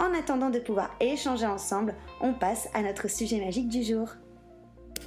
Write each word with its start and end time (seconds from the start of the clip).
En 0.00 0.12
attendant 0.18 0.50
de 0.50 0.58
pouvoir 0.58 0.90
échanger 1.00 1.46
ensemble, 1.46 1.94
on 2.20 2.32
passe 2.32 2.68
à 2.74 2.82
notre 2.82 3.08
sujet 3.08 3.38
magique 3.38 3.68
du 3.68 3.82
jour. 3.82 4.08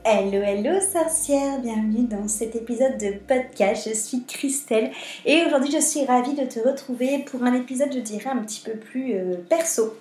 Hello, 0.06 0.42
hello 0.42 0.80
sorcière, 0.80 1.60
bienvenue 1.60 2.08
dans 2.08 2.28
cet 2.30 2.56
épisode 2.56 2.98
de 2.98 3.18
podcast. 3.28 3.90
Je 3.90 3.94
suis 3.94 4.24
Christelle 4.24 4.92
et 5.26 5.44
aujourd'hui 5.46 5.72
je 5.72 5.82
suis 5.82 6.06
ravie 6.06 6.34
de 6.34 6.46
te 6.46 6.60
retrouver 6.60 7.26
pour 7.30 7.44
un 7.44 7.54
épisode, 7.54 7.92
je 7.94 8.00
dirais, 8.00 8.30
un 8.30 8.38
petit 8.38 8.62
peu 8.64 8.78
plus 8.78 9.16
euh, 9.16 9.36
perso. 9.50 9.98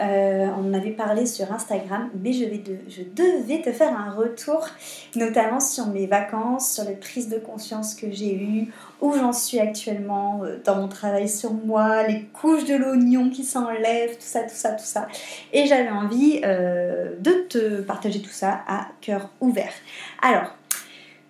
Euh, 0.00 0.48
on 0.58 0.68
en 0.68 0.74
avait 0.74 0.90
parlé 0.90 1.24
sur 1.26 1.50
Instagram, 1.52 2.10
mais 2.22 2.32
je, 2.32 2.44
vais 2.44 2.62
je 2.88 3.02
devais 3.02 3.62
te 3.62 3.72
faire 3.72 3.98
un 3.98 4.12
retour, 4.12 4.66
notamment 5.14 5.60
sur 5.60 5.86
mes 5.86 6.06
vacances, 6.06 6.72
sur 6.72 6.84
les 6.84 6.96
prises 6.96 7.28
de 7.28 7.38
conscience 7.38 7.94
que 7.94 8.10
j'ai 8.10 8.34
eues, 8.34 8.72
où 9.00 9.14
j'en 9.14 9.32
suis 9.32 9.58
actuellement 9.58 10.42
euh, 10.44 10.58
dans 10.64 10.76
mon 10.76 10.88
travail 10.88 11.28
sur 11.28 11.52
moi, 11.52 12.06
les 12.06 12.24
couches 12.32 12.64
de 12.64 12.74
l'oignon 12.74 13.30
qui 13.30 13.44
s'enlèvent, 13.44 14.16
tout 14.16 14.20
ça, 14.20 14.40
tout 14.42 14.54
ça, 14.54 14.72
tout 14.72 14.84
ça. 14.84 15.08
Et 15.52 15.66
j'avais 15.66 15.90
envie 15.90 16.40
euh, 16.44 17.14
de 17.20 17.46
te 17.48 17.80
partager 17.80 18.20
tout 18.20 18.28
ça 18.30 18.60
à 18.68 18.88
cœur 19.00 19.30
ouvert. 19.40 19.72
Alors, 20.20 20.54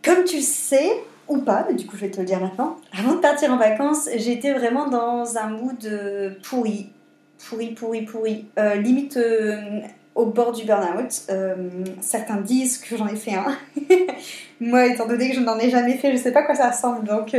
comme 0.03 0.25
tu 0.25 0.41
sais, 0.41 0.91
ou 1.29 1.39
pas, 1.39 1.67
mais 1.69 1.75
du 1.75 1.87
coup 1.87 1.97
je 1.97 2.03
vais 2.03 2.11
te 2.11 2.21
le 2.21 2.27
dire 2.27 2.41
maintenant. 2.41 2.77
Avant 2.97 3.15
de 3.15 3.21
partir 3.21 3.53
en 3.53 3.57
vacances, 3.57 4.09
j'étais 4.17 4.53
vraiment 4.53 4.89
dans 4.89 5.37
un 5.37 5.49
mood 5.49 6.39
pourri, 6.45 6.93
pourri, 7.39 7.73
pourri, 7.73 8.03
pourri. 8.03 8.47
Euh, 8.59 8.75
limite 8.77 9.17
euh, 9.17 9.81
au 10.15 10.27
bord 10.27 10.53
du 10.53 10.65
burn-out. 10.65 11.23
Euh, 11.31 11.55
certains 12.01 12.37
disent 12.37 12.79
que 12.79 12.97
j'en 12.97 13.07
ai 13.07 13.17
fait 13.17 13.35
un. 13.35 13.57
Moi, 14.61 14.87
étant 14.87 15.07
donné 15.07 15.29
que 15.31 15.37
je 15.37 15.41
n'en 15.41 15.59
ai 15.59 15.71
jamais 15.71 15.97
fait, 15.97 16.09
je 16.09 16.17
ne 16.17 16.23
sais 16.23 16.33
pas 16.33 16.43
quoi 16.43 16.55
ça 16.55 16.71
ressemble. 16.71 17.07
Donc, 17.07 17.37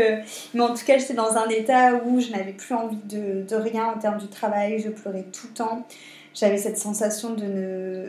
mais 0.53 0.61
en 0.61 0.73
tout 0.75 0.85
cas, 0.85 0.97
j'étais 0.97 1.15
dans 1.15 1.35
un 1.35 1.49
état 1.49 1.95
où 2.05 2.19
je 2.19 2.29
n'avais 2.29 2.53
plus 2.53 2.75
envie 2.75 2.99
de, 3.05 3.41
de, 3.41 3.55
rien 3.55 3.85
en 3.85 3.97
termes 3.97 4.19
du 4.19 4.27
travail. 4.27 4.79
Je 4.79 4.89
pleurais 4.89 5.25
tout 5.33 5.47
le 5.47 5.53
temps. 5.53 5.87
J'avais 6.35 6.57
cette 6.57 6.77
sensation 6.77 7.33
de 7.33 7.43
ne 7.43 8.05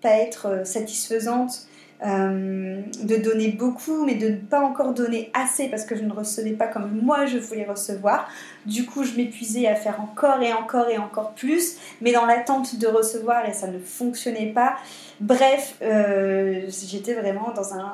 pas 0.00 0.16
être 0.16 0.66
satisfaisante. 0.66 1.66
Euh, 2.06 2.80
de 3.02 3.16
donner 3.16 3.48
beaucoup, 3.48 4.04
mais 4.04 4.14
de 4.14 4.28
ne 4.28 4.36
pas 4.36 4.60
encore 4.60 4.94
donner 4.94 5.32
assez 5.34 5.68
parce 5.68 5.84
que 5.84 5.96
je 5.96 6.04
ne 6.04 6.12
recevais 6.12 6.52
pas 6.52 6.68
comme 6.68 7.00
moi 7.02 7.26
je 7.26 7.38
voulais 7.38 7.64
recevoir. 7.64 8.28
Du 8.66 8.86
coup, 8.86 9.02
je 9.02 9.16
m'épuisais 9.16 9.66
à 9.66 9.74
faire 9.74 10.00
encore 10.00 10.40
et 10.40 10.52
encore 10.52 10.88
et 10.88 10.96
encore 10.96 11.32
plus, 11.32 11.76
mais 12.00 12.12
dans 12.12 12.24
l'attente 12.24 12.78
de 12.78 12.86
recevoir 12.86 13.48
et 13.48 13.52
ça 13.52 13.66
ne 13.66 13.80
fonctionnait 13.80 14.52
pas. 14.52 14.76
Bref, 15.18 15.74
euh, 15.82 16.66
j'étais 16.68 17.14
vraiment 17.14 17.50
dans 17.50 17.74
un, 17.74 17.92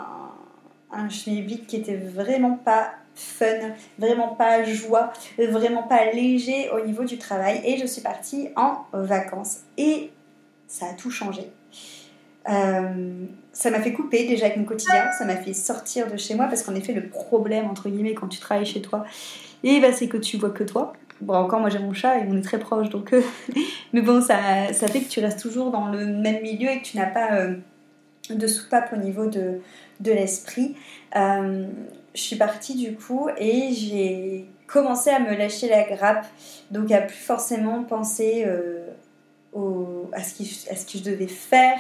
un 0.92 1.06
vide 1.06 1.65
qui 1.65 1.76
était 1.76 1.97
vraiment 1.97 2.59
pas 2.62 2.91
fun, 3.15 3.47
vraiment 3.98 4.28
pas 4.34 4.65
joie, 4.65 5.15
vraiment 5.38 5.84
pas 5.84 6.12
léger 6.12 6.69
au 6.72 6.84
niveau 6.84 7.04
du 7.04 7.16
travail 7.16 7.62
et 7.65 7.78
je 7.78 7.86
suis 7.86 8.03
partie 8.03 8.50
en 8.54 8.84
vacances 8.92 9.60
et 9.78 10.10
ça 10.66 10.86
a 10.91 10.92
tout 10.92 11.10
changé. 11.10 11.50
Euh, 12.49 13.25
ça 13.53 13.71
m'a 13.71 13.81
fait 13.81 13.93
couper 13.93 14.27
déjà 14.27 14.47
avec 14.47 14.59
mon 14.59 14.65
quotidien, 14.65 15.10
ça 15.12 15.25
m'a 15.25 15.37
fait 15.37 15.55
sortir 15.55 16.10
de 16.10 16.16
chez 16.16 16.34
moi 16.34 16.47
parce 16.47 16.62
qu'en 16.62 16.75
effet 16.75 16.93
le 16.93 17.09
problème 17.09 17.66
entre 17.66 17.88
guillemets 17.88 18.15
quand 18.15 18.28
tu 18.28 18.38
travailles 18.38 18.66
chez 18.66 18.82
toi, 18.82 19.05
et 19.62 19.81
bah, 19.81 19.93
c'est 19.93 20.09
que 20.09 20.16
tu 20.16 20.37
vois 20.37 20.50
que 20.50 20.65
toi. 20.65 20.93
Bon 21.21 21.34
encore 21.34 21.60
moi 21.60 21.71
j'ai 21.71 21.78
mon 21.78 21.94
chat 21.94 22.19
et 22.19 22.27
on 22.28 22.37
est 22.37 22.43
très 22.43 22.59
proches 22.59 22.91
donc 22.91 23.12
euh, 23.12 23.22
mais 23.93 24.03
bon 24.03 24.21
ça, 24.21 24.37
ça, 24.72 24.88
fait 24.88 25.00
que 25.00 25.09
tu 25.09 25.21
restes 25.21 25.41
toujours 25.41 25.71
dans 25.71 25.88
le 25.88 26.04
même 26.06 26.43
milieu 26.43 26.69
et 26.69 26.81
que 26.81 26.84
tu 26.84 26.97
n'as 26.97 27.06
pas 27.06 27.34
euh, 27.34 27.54
de 28.31 28.47
soupape 28.47 28.93
au 28.93 28.97
niveau 28.97 29.27
de, 29.27 29.60
de 30.00 30.12
l'esprit. 30.12 30.75
je 31.15 31.66
suis 32.15 32.37
partie 32.37 32.75
du 32.75 32.94
coup 32.94 33.28
et 33.38 33.72
j'ai 33.72 34.47
commencé 34.66 35.10
à 35.10 35.21
me 35.21 35.34
lâcher 35.37 35.69
la 35.69 35.84
grappe 35.84 36.27
donc 36.72 36.91
à 36.91 37.00
plus 37.00 37.16
forcément 37.16 37.84
penser 37.84 38.44
à, 40.12 40.22
ce 40.22 40.34
qui, 40.34 40.66
à 40.70 40.76
ce 40.76 40.84
que 40.84 40.98
je 40.98 41.04
devais 41.04 41.26
faire, 41.26 41.78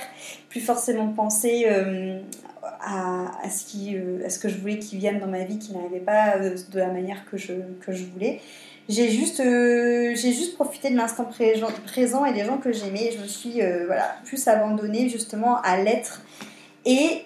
plus 0.48 0.60
forcément 0.60 1.08
penser 1.08 1.66
euh, 1.68 2.20
à, 2.62 3.30
à, 3.42 3.50
ce 3.50 3.64
qui, 3.64 3.96
euh, 3.96 4.24
à 4.24 4.30
ce 4.30 4.38
que 4.38 4.48
je 4.48 4.58
voulais 4.58 4.78
qu'il 4.78 4.98
vienne 4.98 5.18
dans 5.18 5.26
ma 5.26 5.44
vie 5.44 5.58
qui 5.58 5.72
n'arrivait 5.72 6.00
pas 6.00 6.36
euh, 6.36 6.56
de 6.70 6.78
la 6.78 6.88
manière 6.88 7.24
que 7.30 7.36
je, 7.36 7.52
que 7.80 7.92
je 7.92 8.04
voulais. 8.04 8.40
J'ai 8.88 9.10
juste, 9.10 9.42
juste 10.14 10.56
profité 10.56 10.90
de 10.90 10.96
l'instant 10.96 11.26
présent 11.86 12.26
et 12.26 12.34
des 12.34 12.44
gens 12.44 12.58
que 12.58 12.70
j'aimais. 12.70 13.12
Je 13.16 13.22
me 13.22 13.26
suis 13.26 13.62
voilà, 13.86 14.14
plus 14.26 14.46
abandonnée 14.46 15.08
justement 15.08 15.58
à 15.62 15.78
l'être. 15.78 16.20
Et 16.84 17.22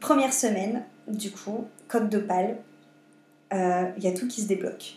première 0.00 0.32
semaine, 0.32 0.82
du 1.08 1.30
coup, 1.30 1.66
code 1.88 2.08
de 2.08 2.16
pal, 2.16 2.56
il 3.52 4.02
y 4.02 4.06
a 4.06 4.12
tout 4.12 4.26
qui 4.28 4.40
se 4.40 4.48
débloque. 4.48 4.94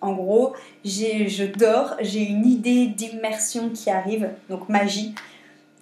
En 0.00 0.12
gros, 0.12 0.54
je 0.84 1.44
dors, 1.46 1.96
j'ai 2.00 2.22
une 2.22 2.46
idée 2.46 2.86
d'immersion 2.86 3.70
qui 3.70 3.90
arrive, 3.90 4.30
donc 4.48 4.68
magie, 4.68 5.14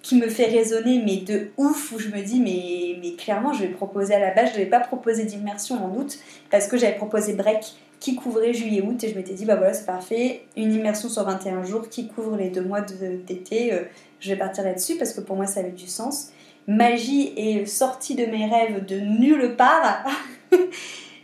qui 0.01 0.15
me 0.15 0.29
fait 0.29 0.45
résonner, 0.45 1.01
mais 1.03 1.17
de 1.17 1.49
ouf, 1.57 1.91
où 1.91 1.99
je 1.99 2.09
me 2.09 2.21
dis, 2.21 2.39
mais, 2.39 3.15
clairement, 3.15 3.53
je 3.53 3.63
vais 3.63 3.69
proposer 3.69 4.15
à 4.15 4.19
la 4.19 4.33
base, 4.33 4.49
je 4.49 4.53
ne 4.53 4.59
devais 4.59 4.69
pas 4.69 4.79
proposer 4.79 5.25
d'immersion 5.25 5.83
en 5.83 5.95
août, 5.95 6.17
parce 6.49 6.67
que 6.67 6.77
j'avais 6.77 6.95
proposé 6.95 7.33
break 7.33 7.75
qui 7.99 8.15
couvrait 8.15 8.53
juillet-août, 8.53 9.03
et 9.03 9.09
je 9.09 9.15
m'étais 9.15 9.33
dit, 9.33 9.45
bah 9.45 9.55
voilà, 9.55 9.73
c'est 9.73 9.85
parfait, 9.85 10.43
une 10.55 10.73
immersion 10.73 11.09
sur 11.09 11.23
21 11.23 11.63
jours 11.63 11.89
qui 11.89 12.07
couvre 12.07 12.37
les 12.37 12.49
deux 12.49 12.61
mois 12.61 12.81
d'été, 12.81 13.73
euh, 13.73 13.81
je 14.19 14.29
vais 14.29 14.37
partir 14.37 14.63
là-dessus, 14.63 14.95
parce 14.95 15.13
que 15.13 15.21
pour 15.21 15.35
moi, 15.35 15.45
ça 15.45 15.59
avait 15.59 15.71
du 15.71 15.87
sens. 15.87 16.29
Magie 16.67 17.33
est 17.37 17.65
sortie 17.65 18.15
de 18.15 18.25
mes 18.25 18.45
rêves 18.45 18.85
de 18.85 18.99
nulle 18.99 19.55
part. 19.55 20.05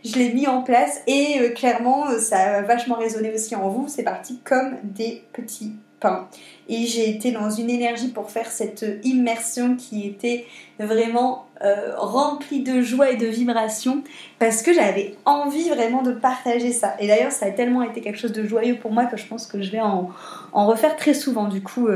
je 0.04 0.18
l'ai 0.18 0.32
mis 0.32 0.46
en 0.46 0.62
place 0.62 1.00
et 1.06 1.38
euh, 1.40 1.48
clairement 1.50 2.08
euh, 2.08 2.18
ça 2.18 2.56
a 2.56 2.62
vachement 2.62 2.96
résonné 2.96 3.32
aussi 3.32 3.56
en 3.56 3.68
vous. 3.68 3.88
C'est 3.88 4.02
parti 4.02 4.38
comme 4.44 4.76
des 4.82 5.24
petits 5.32 5.72
pains. 5.98 6.28
Et 6.68 6.84
j'ai 6.86 7.08
été 7.08 7.32
dans 7.32 7.50
une 7.50 7.70
énergie 7.70 8.08
pour 8.08 8.30
faire 8.30 8.50
cette 8.50 8.84
immersion 9.04 9.76
qui 9.76 10.06
était 10.06 10.44
vraiment 10.78 11.46
euh, 11.62 11.94
remplie 11.96 12.62
de 12.62 12.82
joie 12.82 13.10
et 13.10 13.16
de 13.16 13.26
vibration 13.26 14.02
parce 14.38 14.60
que 14.60 14.74
j'avais 14.74 15.14
envie 15.24 15.70
vraiment 15.70 16.02
de 16.02 16.12
partager 16.12 16.72
ça. 16.72 16.94
Et 16.98 17.06
d'ailleurs, 17.06 17.32
ça 17.32 17.46
a 17.46 17.50
tellement 17.50 17.82
été 17.82 18.02
quelque 18.02 18.18
chose 18.18 18.32
de 18.32 18.44
joyeux 18.44 18.76
pour 18.76 18.92
moi 18.92 19.06
que 19.06 19.16
je 19.16 19.26
pense 19.26 19.46
que 19.46 19.62
je 19.62 19.70
vais 19.70 19.80
en, 19.80 20.10
en 20.52 20.66
refaire 20.66 20.96
très 20.96 21.14
souvent 21.14 21.48
du 21.48 21.62
coup 21.62 21.88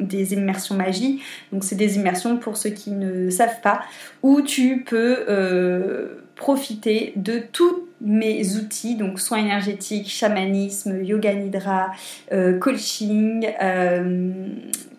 des 0.00 0.32
immersions 0.32 0.74
magie. 0.74 1.22
Donc 1.52 1.62
c'est 1.62 1.76
des 1.76 1.96
immersions 1.96 2.36
pour 2.38 2.56
ceux 2.56 2.70
qui 2.70 2.90
ne 2.90 3.30
savent 3.30 3.60
pas 3.60 3.82
où 4.22 4.40
tu 4.42 4.82
peux 4.84 6.23
profiter 6.36 7.12
de 7.16 7.42
tous 7.52 7.84
mes 8.00 8.56
outils, 8.56 8.96
donc 8.96 9.18
soins 9.18 9.38
énergétiques, 9.38 10.08
chamanisme, 10.08 11.02
yoga 11.02 11.32
nidra, 11.34 11.92
euh, 12.32 12.58
coaching, 12.58 13.48
euh, 13.62 14.32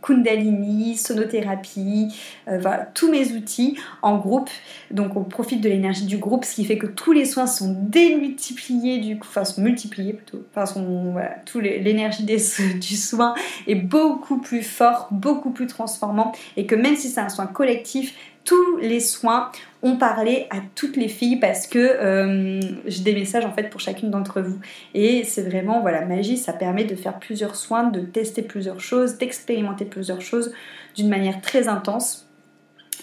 Kundalini, 0.02 0.98
sonothérapie, 0.98 2.14
euh, 2.48 2.60
tous 2.94 3.10
mes 3.10 3.32
outils 3.34 3.78
en 4.02 4.18
groupe. 4.18 4.50
Donc 4.92 5.16
on 5.16 5.24
profite 5.24 5.62
de 5.62 5.70
l'énergie 5.70 6.06
du 6.06 6.18
groupe, 6.18 6.46
ce 6.46 6.56
qui 6.56 6.66
fait 6.66 6.78
que 6.78 6.88
tous 6.88 7.12
les 7.12 7.26
soins 7.26 7.48
sont 7.48 7.76
démultipliés, 7.80 9.00
du 9.00 9.18
coup, 9.18 9.28
enfin 9.28 9.46
sont 9.46 9.62
multipliés 9.62 10.14
plutôt. 10.14 10.44
Enfin, 10.56 10.82
voilà, 11.12 11.38
l'énergie 11.60 12.24
du 12.80 12.96
soin 12.96 13.34
est 13.68 13.76
beaucoup 13.76 14.38
plus 14.38 14.64
fort, 14.64 15.08
beaucoup 15.12 15.52
plus 15.52 15.68
transformant, 15.68 16.32
et 16.56 16.66
que 16.66 16.76
même 16.76 16.96
si 16.96 17.10
c'est 17.10 17.22
un 17.22 17.30
soin 17.30 17.48
collectif, 17.48 18.14
tous 18.46 18.78
les 18.78 19.00
soins 19.00 19.52
ont 19.82 19.98
parlé 19.98 20.48
à 20.52 20.58
toutes 20.76 20.96
les 20.96 21.08
filles 21.08 21.38
parce 21.38 21.68
que 21.68 21.80
euh, 21.80 22.62
j'ai 22.86 23.04
des 23.04 23.14
messages 23.14 23.44
en 23.44 23.52
fait 23.52 23.70
pour 23.70 23.82
chacune 23.82 24.12
d'entre 24.12 24.42
vous. 24.42 24.60
Et 24.94 25.24
c'est 25.24 25.42
vraiment, 25.42 25.82
voilà, 25.82 26.06
magie, 26.06 26.38
ça 26.38 26.54
permet 26.54 26.86
de 26.86 26.96
faire 26.96 27.20
plusieurs 27.20 27.56
soins, 27.56 27.84
de 27.84 28.02
tester 28.02 28.44
plusieurs 28.44 28.80
choses, 28.80 29.18
d'expérimenter 29.18 29.86
plusieurs 29.86 30.22
choses 30.22 30.54
d'une 30.96 31.10
manière 31.10 31.42
très 31.42 31.68
intense. 31.68 32.28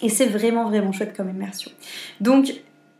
Et 0.01 0.09
c'est 0.09 0.25
vraiment, 0.25 0.67
vraiment 0.67 0.91
chouette 0.91 1.15
comme 1.15 1.29
immersion. 1.29 1.71
Donc, 2.19 2.53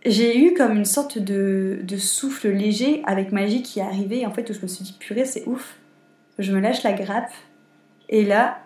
j'ai 0.05 0.37
eu 0.37 0.53
comme 0.53 0.75
une 0.75 0.85
sorte 0.85 1.17
de, 1.17 1.81
souffle 1.97 2.49
léger 2.49 3.01
avec 3.05 3.31
magie 3.31 3.63
qui 3.63 3.79
est 3.79 3.83
arrivé. 3.83 4.25
En 4.25 4.31
fait, 4.31 4.49
où 4.49 4.53
je 4.53 4.61
me 4.61 4.67
suis 4.67 4.83
dit, 4.83 4.95
purée, 4.99 5.25
c'est 5.25 5.45
ouf. 5.47 5.77
Je 6.39 6.51
me 6.51 6.59
lâche 6.59 6.83
la 6.83 6.93
grappe. 6.93 7.31
Et 8.09 8.25
là, 8.25 8.62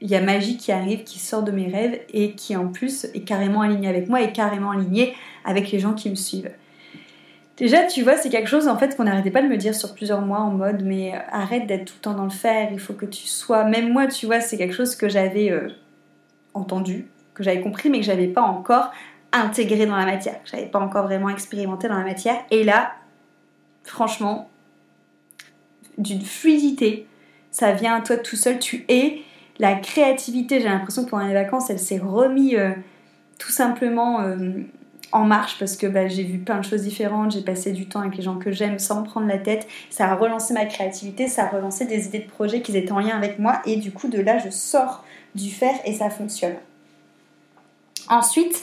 il 0.00 0.08
y 0.08 0.14
a 0.14 0.20
magie 0.20 0.56
qui 0.56 0.72
arrive, 0.72 1.04
qui 1.04 1.18
sort 1.18 1.42
de 1.42 1.50
mes 1.50 1.68
rêves 1.68 2.00
et 2.12 2.32
qui 2.32 2.54
en 2.56 2.68
plus 2.68 3.04
est 3.14 3.22
carrément 3.24 3.62
alignée 3.62 3.88
avec 3.88 4.08
moi 4.08 4.20
et 4.20 4.32
carrément 4.32 4.70
alignée 4.70 5.14
avec 5.44 5.70
les 5.70 5.78
gens 5.78 5.94
qui 5.94 6.10
me 6.10 6.14
suivent. 6.14 6.50
Déjà, 7.56 7.84
tu 7.84 8.02
vois, 8.02 8.16
c'est 8.16 8.28
quelque 8.28 8.48
chose 8.48 8.68
en 8.68 8.76
fait 8.76 8.96
qu'on 8.96 9.04
n'arrêtait 9.04 9.30
pas 9.30 9.40
de 9.40 9.48
me 9.48 9.56
dire 9.56 9.74
sur 9.74 9.94
plusieurs 9.94 10.20
mois 10.20 10.40
en 10.40 10.50
mode 10.50 10.82
mais 10.84 11.14
euh, 11.14 11.18
arrête 11.30 11.66
d'être 11.66 11.86
tout 11.86 11.94
le 11.96 12.02
temps 12.02 12.14
dans 12.14 12.24
le 12.24 12.30
faire, 12.30 12.68
il 12.70 12.78
faut 12.78 12.92
que 12.92 13.06
tu 13.06 13.26
sois. 13.26 13.64
Même 13.64 13.92
moi, 13.92 14.06
tu 14.06 14.26
vois, 14.26 14.40
c'est 14.40 14.58
quelque 14.58 14.74
chose 14.74 14.94
que 14.94 15.08
j'avais 15.08 15.50
euh, 15.50 15.68
entendu, 16.52 17.06
que 17.32 17.42
j'avais 17.42 17.62
compris, 17.62 17.88
mais 17.88 18.00
que 18.00 18.04
j'avais 18.04 18.26
pas 18.26 18.42
encore 18.42 18.92
intégré 19.32 19.86
dans 19.86 19.96
la 19.96 20.04
matière. 20.04 20.36
J'avais 20.44 20.66
pas 20.66 20.78
encore 20.78 21.04
vraiment 21.04 21.30
expérimenté 21.30 21.88
dans 21.88 21.96
la 21.96 22.04
matière. 22.04 22.36
Et 22.50 22.62
là, 22.62 22.92
franchement, 23.84 24.50
d'une 25.96 26.20
fluidité, 26.20 27.06
ça 27.50 27.72
vient 27.72 27.96
à 27.96 28.00
toi 28.02 28.18
tout 28.18 28.36
seul, 28.36 28.58
tu 28.58 28.84
es 28.88 29.22
la 29.58 29.74
créativité, 29.74 30.60
j'ai 30.60 30.68
l'impression 30.68 31.04
que 31.04 31.10
pendant 31.10 31.26
les 31.26 31.34
vacances, 31.34 31.70
elle 31.70 31.78
s'est 31.78 31.98
remise 31.98 32.56
euh, 32.56 32.70
tout 33.38 33.50
simplement 33.50 34.20
euh, 34.20 34.50
en 35.12 35.24
marche 35.24 35.58
parce 35.58 35.76
que 35.76 35.86
bah, 35.86 36.08
j'ai 36.08 36.24
vu 36.24 36.38
plein 36.38 36.58
de 36.58 36.64
choses 36.64 36.82
différentes, 36.82 37.32
j'ai 37.32 37.42
passé 37.42 37.72
du 37.72 37.86
temps 37.86 38.00
avec 38.00 38.16
les 38.16 38.22
gens 38.22 38.36
que 38.36 38.52
j'aime 38.52 38.78
sans 38.78 39.00
me 39.00 39.06
prendre 39.06 39.26
la 39.26 39.38
tête. 39.38 39.66
Ça 39.90 40.06
a 40.06 40.14
relancé 40.14 40.52
ma 40.52 40.66
créativité, 40.66 41.28
ça 41.28 41.44
a 41.44 41.48
relancé 41.48 41.86
des 41.86 42.06
idées 42.06 42.20
de 42.20 42.28
projets 42.28 42.60
qui 42.60 42.76
étaient 42.76 42.92
en 42.92 43.00
lien 43.00 43.16
avec 43.16 43.38
moi 43.38 43.62
et 43.64 43.76
du 43.76 43.92
coup 43.92 44.08
de 44.08 44.20
là 44.20 44.38
je 44.38 44.50
sors 44.50 45.04
du 45.34 45.50
fer 45.50 45.74
et 45.84 45.94
ça 45.94 46.10
fonctionne. 46.10 46.56
Ensuite, 48.08 48.62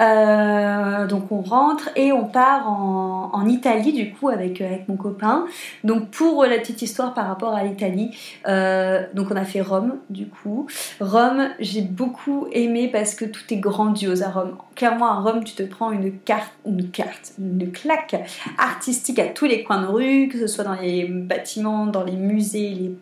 euh, 0.00 1.06
donc 1.06 1.32
on 1.32 1.40
rentre 1.40 1.90
et 1.96 2.12
on 2.12 2.24
part 2.24 2.68
en, 2.68 3.46
Italie 3.48 3.92
du 3.92 4.12
coup 4.12 4.28
avec, 4.28 4.60
avec 4.60 4.88
mon 4.88 4.96
copain. 4.96 5.46
Donc 5.82 6.10
pour 6.10 6.44
la 6.44 6.58
petite 6.58 6.82
histoire 6.82 7.14
par 7.14 7.26
rapport 7.26 7.54
à 7.54 7.64
l'Italie, 7.64 8.16
euh, 8.46 9.06
donc 9.14 9.28
on 9.30 9.36
a 9.36 9.44
fait 9.44 9.60
Rome 9.60 9.96
du 10.10 10.26
coup. 10.26 10.66
Rome, 11.00 11.48
j'ai 11.60 11.80
beaucoup 11.82 12.46
aimé 12.52 12.88
parce 12.92 13.14
que 13.14 13.24
tout 13.24 13.42
est 13.50 13.56
grandiose 13.56 14.22
à 14.22 14.30
Rome. 14.30 14.56
Clairement 14.74 15.10
à 15.10 15.20
Rome, 15.20 15.44
tu 15.44 15.54
te 15.54 15.62
prends 15.62 15.92
une 15.92 16.18
carte, 16.18 16.52
une 16.66 16.90
carte, 16.90 17.32
une 17.38 17.70
claque 17.72 18.16
artistique 18.58 19.18
à 19.18 19.26
tous 19.26 19.46
les 19.46 19.64
coins 19.64 19.82
de 19.82 19.86
rue, 19.86 20.28
que 20.28 20.38
ce 20.38 20.46
soit 20.46 20.64
dans 20.64 20.80
les 20.80 21.04
bâtiments, 21.06 21.86
dans 21.86 22.04
les 22.04 22.16
musées, 22.16 22.70
les 22.70 22.96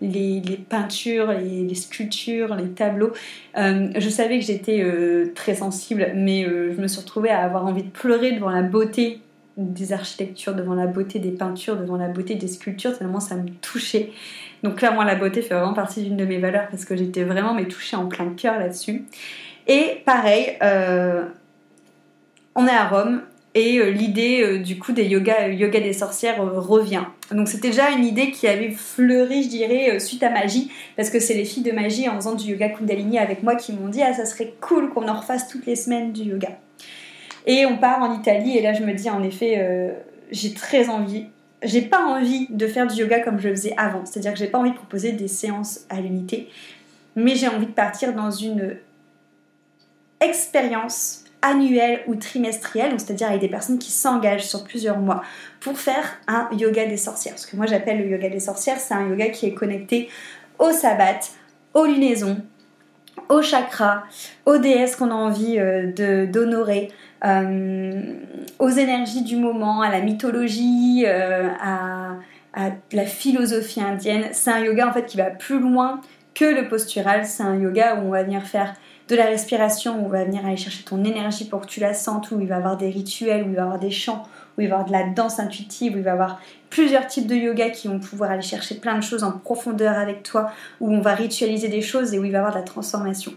les, 0.00 0.40
peintures, 0.68 1.32
les, 1.32 1.74
sculptures, 1.74 2.54
les 2.54 2.70
tableaux. 2.70 3.12
Euh, 3.56 3.90
je 3.96 4.08
savais 4.08 4.38
que 4.38 4.44
j'étais 4.44 4.82
euh, 4.82 5.32
très 5.34 5.56
sensible, 5.56 6.12
mais 6.14 6.44
euh, 6.44 6.72
je 6.74 6.80
me 6.80 6.86
suis 6.86 7.00
retrouvée 7.00 7.30
à 7.30 7.42
avoir 7.42 7.66
envie 7.66 7.82
de 7.82 7.90
pleurer 7.90 8.32
devant 8.32 8.50
la 8.50 8.62
beauté 8.62 9.20
des 9.56 9.92
architectures, 9.92 10.54
devant 10.54 10.74
la 10.74 10.86
beauté 10.86 11.18
des 11.18 11.32
peintures, 11.32 11.76
devant 11.76 11.96
la 11.96 12.08
beauté 12.08 12.36
des 12.36 12.46
sculptures, 12.46 12.96
tellement 12.96 13.20
ça 13.20 13.34
me 13.34 13.48
touchait. 13.60 14.10
Donc 14.62 14.76
clairement 14.76 15.02
la 15.02 15.16
beauté 15.16 15.42
fait 15.42 15.54
vraiment 15.54 15.74
partie 15.74 16.02
d'une 16.02 16.16
de 16.16 16.24
mes 16.24 16.38
valeurs 16.38 16.68
parce 16.70 16.84
que 16.84 16.96
j'étais 16.96 17.24
vraiment 17.24 17.54
mais 17.54 17.66
touchée 17.66 17.96
en 17.96 18.06
plein 18.06 18.30
cœur 18.30 18.58
là-dessus. 18.58 19.04
Et 19.66 20.00
pareil, 20.04 20.56
on 22.54 22.66
est 22.66 22.70
à 22.70 22.88
Rome, 22.88 23.22
et 23.54 23.78
euh, 23.78 23.90
l'idée 23.90 24.42
euh, 24.42 24.58
du 24.58 24.78
coup 24.78 24.92
des 24.92 25.04
yoga, 25.04 25.48
yoga 25.48 25.80
des 25.80 25.92
sorcières 25.92 26.40
euh, 26.42 26.60
revient. 26.60 27.04
Donc 27.30 27.48
c'était 27.48 27.68
déjà 27.68 27.90
une 27.90 28.04
idée 28.04 28.30
qui 28.30 28.46
avait 28.46 28.70
fleuri, 28.70 29.42
je 29.42 29.48
dirais, 29.48 29.98
suite 30.00 30.22
à 30.22 30.30
Magie, 30.30 30.70
parce 30.96 31.10
que 31.10 31.18
c'est 31.18 31.34
les 31.34 31.44
filles 31.44 31.62
de 31.62 31.72
Magie 31.72 32.08
en 32.08 32.16
faisant 32.16 32.34
du 32.34 32.50
yoga 32.50 32.68
Kundalini 32.68 33.18
avec 33.18 33.42
moi 33.42 33.56
qui 33.56 33.72
m'ont 33.72 33.88
dit 33.88 34.02
ah 34.02 34.12
ça 34.12 34.26
serait 34.26 34.54
cool 34.60 34.90
qu'on 34.90 35.08
en 35.08 35.20
refasse 35.20 35.48
toutes 35.48 35.66
les 35.66 35.76
semaines 35.76 36.12
du 36.12 36.22
yoga. 36.24 36.50
Et 37.46 37.64
on 37.64 37.78
part 37.78 38.02
en 38.02 38.18
Italie 38.18 38.56
et 38.56 38.62
là 38.62 38.74
je 38.74 38.82
me 38.82 38.92
dis 38.92 39.08
en 39.08 39.22
effet 39.22 39.94
j'ai 40.30 40.52
très 40.52 40.88
envie. 40.88 41.26
J'ai 41.62 41.82
pas 41.82 42.04
envie 42.04 42.46
de 42.50 42.66
faire 42.68 42.86
du 42.86 43.00
yoga 43.00 43.20
comme 43.20 43.40
je 43.40 43.48
le 43.48 43.56
faisais 43.56 43.74
avant, 43.76 44.04
c'est-à-dire 44.04 44.32
que 44.32 44.38
j'ai 44.38 44.46
pas 44.46 44.58
envie 44.58 44.70
de 44.70 44.76
proposer 44.76 45.12
des 45.12 45.28
séances 45.28 45.80
à 45.88 46.00
l'unité, 46.00 46.48
mais 47.16 47.34
j'ai 47.34 47.48
envie 47.48 47.66
de 47.66 47.72
partir 47.72 48.14
dans 48.14 48.30
une 48.30 48.76
expérience 50.20 51.24
annuel 51.42 52.00
ou 52.06 52.16
trimestriel, 52.16 52.92
c'est-à-dire 52.98 53.28
avec 53.28 53.40
des 53.40 53.48
personnes 53.48 53.78
qui 53.78 53.92
s'engagent 53.92 54.46
sur 54.46 54.64
plusieurs 54.64 54.98
mois 54.98 55.22
pour 55.60 55.78
faire 55.78 56.18
un 56.26 56.48
yoga 56.52 56.86
des 56.86 56.96
sorcières. 56.96 57.38
Ce 57.38 57.46
que 57.46 57.56
moi 57.56 57.66
j'appelle 57.66 57.98
le 57.98 58.08
yoga 58.08 58.28
des 58.28 58.40
sorcières, 58.40 58.78
c'est 58.78 58.94
un 58.94 59.08
yoga 59.08 59.28
qui 59.28 59.46
est 59.46 59.54
connecté 59.54 60.08
au 60.58 60.72
sabbat, 60.72 61.20
aux 61.74 61.84
lunaisons, 61.84 62.38
aux 63.28 63.42
chakras, 63.42 64.04
aux 64.46 64.58
déesses 64.58 64.96
qu'on 64.96 65.10
a 65.10 65.14
envie 65.14 65.58
euh, 65.58 66.26
d'honorer, 66.26 66.90
euh, 67.24 68.14
aux 68.58 68.70
énergies 68.70 69.22
du 69.22 69.36
moment, 69.36 69.82
à 69.82 69.90
la 69.90 70.00
mythologie, 70.00 71.04
euh, 71.06 71.48
à, 71.60 72.12
à, 72.54 72.70
la 72.92 73.04
philosophie 73.04 73.80
indienne. 73.80 74.24
C'est 74.32 74.50
un 74.50 74.60
yoga 74.60 74.88
en 74.88 74.92
fait 74.92 75.06
qui 75.06 75.16
va 75.16 75.30
plus 75.30 75.60
loin 75.60 76.00
que 76.34 76.44
le 76.44 76.68
postural. 76.68 77.24
C'est 77.26 77.42
un 77.42 77.56
yoga 77.56 77.96
où 77.96 78.06
on 78.06 78.10
va 78.10 78.22
venir 78.22 78.42
faire 78.42 78.74
de 79.08 79.16
la 79.16 79.24
respiration 79.24 80.00
où 80.00 80.06
on 80.06 80.08
va 80.08 80.24
venir 80.24 80.44
aller 80.44 80.56
chercher 80.56 80.84
ton 80.84 81.02
énergie 81.02 81.46
pour 81.46 81.62
que 81.62 81.66
tu 81.66 81.80
la 81.80 81.94
sentes, 81.94 82.30
où 82.30 82.40
il 82.40 82.46
va 82.46 82.56
y 82.56 82.58
avoir 82.58 82.76
des 82.76 82.90
rituels, 82.90 83.42
où 83.44 83.48
il 83.48 83.54
va 83.54 83.62
y 83.62 83.64
avoir 83.64 83.78
des 83.78 83.90
chants, 83.90 84.24
où 84.56 84.60
il 84.60 84.68
va 84.68 84.76
y 84.76 84.78
avoir 84.78 84.86
de 84.86 84.92
la 84.92 85.04
danse 85.04 85.40
intuitive, 85.40 85.94
où 85.94 85.96
il 85.96 86.02
va 86.02 86.10
y 86.10 86.12
avoir 86.12 86.40
plusieurs 86.68 87.06
types 87.06 87.26
de 87.26 87.34
yoga 87.34 87.70
qui 87.70 87.88
vont 87.88 87.98
pouvoir 87.98 88.30
aller 88.30 88.42
chercher 88.42 88.74
plein 88.74 88.96
de 88.98 89.02
choses 89.02 89.24
en 89.24 89.32
profondeur 89.32 89.96
avec 89.96 90.22
toi, 90.22 90.50
où 90.80 90.92
on 90.92 91.00
va 91.00 91.14
ritualiser 91.14 91.68
des 91.68 91.80
choses 91.80 92.12
et 92.12 92.18
où 92.18 92.24
il 92.24 92.32
va 92.32 92.36
y 92.36 92.40
avoir 92.40 92.52
de 92.52 92.58
la 92.58 92.64
transformation. 92.64 93.32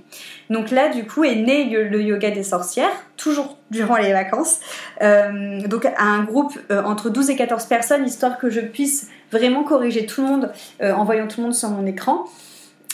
Donc 0.50 0.72
là, 0.72 0.90
du 0.90 1.06
coup, 1.06 1.24
est 1.24 1.36
né 1.36 1.64
le 1.66 2.02
yoga 2.02 2.32
des 2.32 2.44
sorcières, 2.44 2.92
toujours 3.16 3.58
durant 3.70 3.96
les 3.96 4.12
vacances. 4.12 4.60
Euh, 5.02 5.66
donc 5.68 5.86
à 5.86 6.04
un 6.04 6.24
groupe 6.24 6.60
euh, 6.70 6.84
entre 6.84 7.10
12 7.10 7.30
et 7.30 7.36
14 7.38 7.66
personnes, 7.66 8.06
histoire 8.06 8.38
que 8.38 8.50
je 8.50 8.60
puisse 8.60 9.10
vraiment 9.32 9.64
corriger 9.64 10.06
tout 10.06 10.22
le 10.22 10.28
monde 10.28 10.52
euh, 10.82 10.94
en 10.94 11.06
voyant 11.06 11.28
tout 11.28 11.40
le 11.40 11.46
monde 11.46 11.56
sur 11.56 11.70
mon 11.70 11.86
écran. 11.86 12.26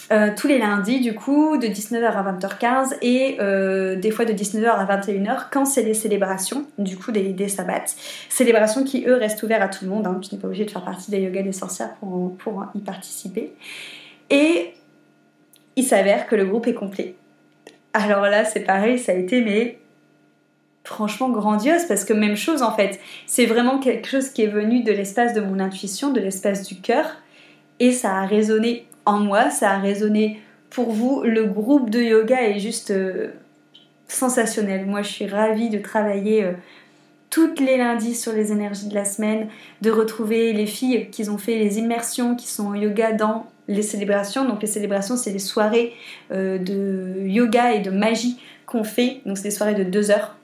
Euh, 0.09 0.29
tous 0.33 0.47
les 0.47 0.57
lundis 0.57 1.01
du 1.01 1.13
coup 1.13 1.57
de 1.57 1.67
19h 1.67 2.05
à 2.05 2.31
20h15 2.31 2.97
et 3.01 3.35
euh, 3.41 3.97
des 3.97 4.09
fois 4.09 4.23
de 4.23 4.31
19h 4.31 4.69
à 4.69 4.85
21h 4.85 5.47
quand 5.51 5.65
c'est 5.65 5.83
les 5.83 5.93
célébrations. 5.93 6.65
Du 6.77 6.95
coup 6.97 7.11
des, 7.11 7.33
des 7.33 7.49
sabbats. 7.49 7.83
Célébrations 8.29 8.85
qui 8.85 9.03
eux 9.05 9.15
restent 9.15 9.43
ouverts 9.43 9.61
à 9.61 9.67
tout 9.67 9.83
le 9.83 9.91
monde 9.91 10.07
hein. 10.07 10.19
tu 10.21 10.33
n'es 10.33 10.39
pas 10.39 10.47
obligé 10.47 10.63
de 10.63 10.71
faire 10.71 10.85
partie 10.85 11.11
des 11.11 11.19
yoga 11.19 11.41
des 11.41 11.51
sorcières 11.51 11.93
pour, 11.95 12.37
pour 12.37 12.65
y 12.73 12.79
participer. 12.79 13.51
Et 14.29 14.73
il 15.75 15.83
s'avère 15.83 16.27
que 16.27 16.37
le 16.37 16.45
groupe 16.45 16.67
est 16.67 16.73
complet. 16.73 17.15
Alors 17.93 18.21
là 18.21 18.45
c'est 18.45 18.61
pareil 18.61 18.99
ça 18.99 19.11
a 19.11 19.15
été 19.15 19.41
mais 19.41 19.77
franchement 20.85 21.29
grandiose 21.29 21.83
parce 21.85 22.05
que 22.05 22.13
même 22.13 22.37
chose 22.37 22.61
en 22.61 22.71
fait. 22.71 23.01
C'est 23.25 23.45
vraiment 23.45 23.77
quelque 23.79 24.07
chose 24.07 24.29
qui 24.29 24.43
est 24.43 24.47
venu 24.47 24.83
de 24.83 24.93
l'espace 24.93 25.33
de 25.33 25.41
mon 25.41 25.59
intuition 25.59 26.11
de 26.11 26.21
l'espace 26.21 26.65
du 26.65 26.79
cœur 26.79 27.17
et 27.81 27.91
ça 27.91 28.15
a 28.15 28.25
résonné 28.25 28.87
en 29.07 29.19
moi, 29.19 29.49
ça 29.49 29.71
a 29.71 29.79
résonné 29.79 30.41
pour 30.69 30.91
vous. 30.91 31.23
Le 31.23 31.45
groupe 31.45 31.89
de 31.89 32.01
yoga 32.01 32.41
est 32.41 32.59
juste 32.59 32.91
euh, 32.91 33.29
sensationnel. 34.07 34.85
Moi, 34.85 35.01
je 35.01 35.07
suis 35.07 35.27
ravie 35.27 35.69
de 35.69 35.79
travailler 35.79 36.43
euh, 36.43 36.51
toutes 37.29 37.61
les 37.61 37.77
lundis 37.77 38.15
sur 38.15 38.33
les 38.33 38.51
énergies 38.51 38.89
de 38.89 38.93
la 38.93 39.05
semaine, 39.05 39.47
de 39.81 39.91
retrouver 39.91 40.51
les 40.51 40.65
filles 40.65 41.09
qui 41.09 41.29
ont 41.29 41.37
fait 41.37 41.57
les 41.57 41.79
immersions, 41.79 42.35
qui 42.35 42.47
sont 42.47 42.67
au 42.67 42.75
yoga 42.75 43.13
dans 43.13 43.47
les 43.69 43.81
célébrations. 43.81 44.43
Donc 44.43 44.61
les 44.61 44.67
célébrations, 44.67 45.15
c'est 45.15 45.31
les 45.31 45.39
soirées 45.39 45.93
euh, 46.31 46.57
de 46.57 47.25
yoga 47.25 47.73
et 47.73 47.79
de 47.79 47.91
magie 47.91 48.41
qu'on 48.65 48.83
fait. 48.83 49.21
Donc 49.25 49.37
c'est 49.37 49.43
des 49.43 49.51
soirées 49.51 49.75
de 49.75 49.83
deux 49.83 50.11
heures 50.11 50.35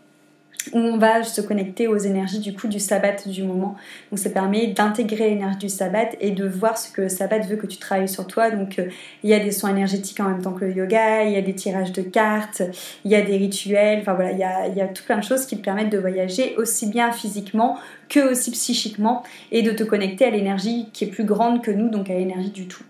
où 0.71 0.77
on 0.77 0.97
va 0.97 1.23
se 1.23 1.41
connecter 1.41 1.87
aux 1.87 1.97
énergies 1.97 2.39
du 2.39 2.53
coup 2.53 2.67
du 2.67 2.79
sabbat 2.79 3.15
du 3.25 3.43
moment. 3.43 3.75
Donc 4.11 4.19
ça 4.19 4.29
permet 4.29 4.67
d'intégrer 4.67 5.29
l'énergie 5.29 5.57
du 5.57 5.69
sabbat 5.69 6.09
et 6.21 6.31
de 6.31 6.47
voir 6.47 6.77
ce 6.77 6.91
que 6.91 7.01
le 7.01 7.09
sabbat 7.09 7.39
veut 7.39 7.57
que 7.57 7.67
tu 7.67 7.77
travailles 7.77 8.09
sur 8.09 8.25
toi. 8.27 8.51
Donc 8.51 8.79
euh, 8.79 8.85
il 9.23 9.29
y 9.29 9.33
a 9.33 9.39
des 9.39 9.51
soins 9.51 9.71
énergétiques 9.71 10.19
en 10.19 10.29
même 10.29 10.41
temps 10.41 10.53
que 10.53 10.65
le 10.65 10.73
yoga, 10.73 11.23
il 11.23 11.33
y 11.33 11.37
a 11.37 11.41
des 11.41 11.55
tirages 11.55 11.91
de 11.91 12.01
cartes, 12.01 12.61
il 13.03 13.11
y 13.11 13.15
a 13.15 13.21
des 13.21 13.37
rituels, 13.37 13.99
enfin 14.01 14.13
voilà, 14.13 14.31
il 14.31 14.77
y 14.77 14.81
a, 14.81 14.87
tout 14.87 15.03
plein 15.03 15.17
de 15.17 15.23
choses 15.23 15.45
qui 15.45 15.57
te 15.57 15.63
permettent 15.63 15.91
de 15.91 15.97
voyager 15.97 16.55
aussi 16.57 16.87
bien 16.87 17.11
physiquement 17.11 17.77
que 18.09 18.31
aussi 18.31 18.51
psychiquement 18.51 19.23
et 19.51 19.61
de 19.61 19.71
te 19.71 19.83
connecter 19.83 20.25
à 20.25 20.29
l'énergie 20.29 20.89
qui 20.93 21.05
est 21.05 21.07
plus 21.07 21.25
grande 21.25 21.61
que 21.61 21.71
nous, 21.71 21.89
donc 21.89 22.09
à 22.09 22.13
l'énergie 22.13 22.51
du 22.51 22.67
tout. 22.67 22.83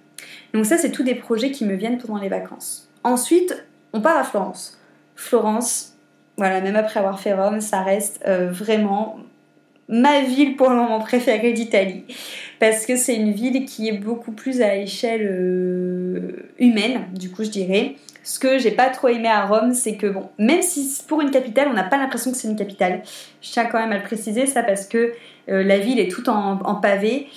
Donc 0.53 0.65
ça, 0.65 0.77
c'est 0.77 0.91
tous 0.91 1.03
des 1.03 1.15
projets 1.15 1.51
qui 1.51 1.65
me 1.65 1.75
viennent 1.75 1.97
pendant 1.97 2.19
les 2.19 2.29
vacances. 2.29 2.89
Ensuite, 3.03 3.65
on 3.93 4.01
part 4.01 4.17
à 4.17 4.23
Florence. 4.23 4.79
Florence, 5.15 5.92
voilà, 6.37 6.61
même 6.61 6.75
après 6.75 6.99
avoir 6.99 7.19
fait 7.19 7.33
Rome, 7.33 7.61
ça 7.61 7.81
reste 7.81 8.23
euh, 8.27 8.49
vraiment 8.49 9.17
ma 9.87 10.21
ville 10.21 10.55
pour 10.55 10.69
le 10.69 10.75
moment 10.75 10.99
préférée 10.99 11.53
d'Italie. 11.53 12.05
Parce 12.59 12.85
que 12.85 12.95
c'est 12.95 13.15
une 13.15 13.31
ville 13.31 13.65
qui 13.65 13.89
est 13.89 13.97
beaucoup 13.97 14.31
plus 14.31 14.61
à 14.61 14.75
échelle 14.75 15.27
euh, 15.29 16.49
humaine, 16.59 17.01
du 17.13 17.29
coup 17.29 17.43
je 17.43 17.49
dirais. 17.49 17.95
Ce 18.23 18.39
que 18.39 18.57
j'ai 18.57 18.71
pas 18.71 18.89
trop 18.89 19.09
aimé 19.09 19.27
à 19.27 19.45
Rome, 19.45 19.73
c'est 19.73 19.97
que 19.97 20.07
bon, 20.07 20.29
même 20.39 20.61
si 20.61 20.89
pour 21.07 21.19
une 21.19 21.29
capitale, 21.29 21.67
on 21.69 21.73
n'a 21.73 21.83
pas 21.83 21.97
l'impression 21.97 22.31
que 22.31 22.37
c'est 22.37 22.47
une 22.47 22.55
capitale. 22.55 23.01
Je 23.41 23.51
tiens 23.51 23.65
quand 23.65 23.79
même 23.79 23.91
à 23.91 23.97
le 23.97 24.03
préciser 24.03 24.45
ça 24.45 24.63
parce 24.63 24.85
que 24.85 25.11
euh, 25.49 25.63
la 25.63 25.77
ville 25.77 25.99
est 25.99 26.09
toute 26.09 26.29
en, 26.29 26.75
pavé. 26.75 27.27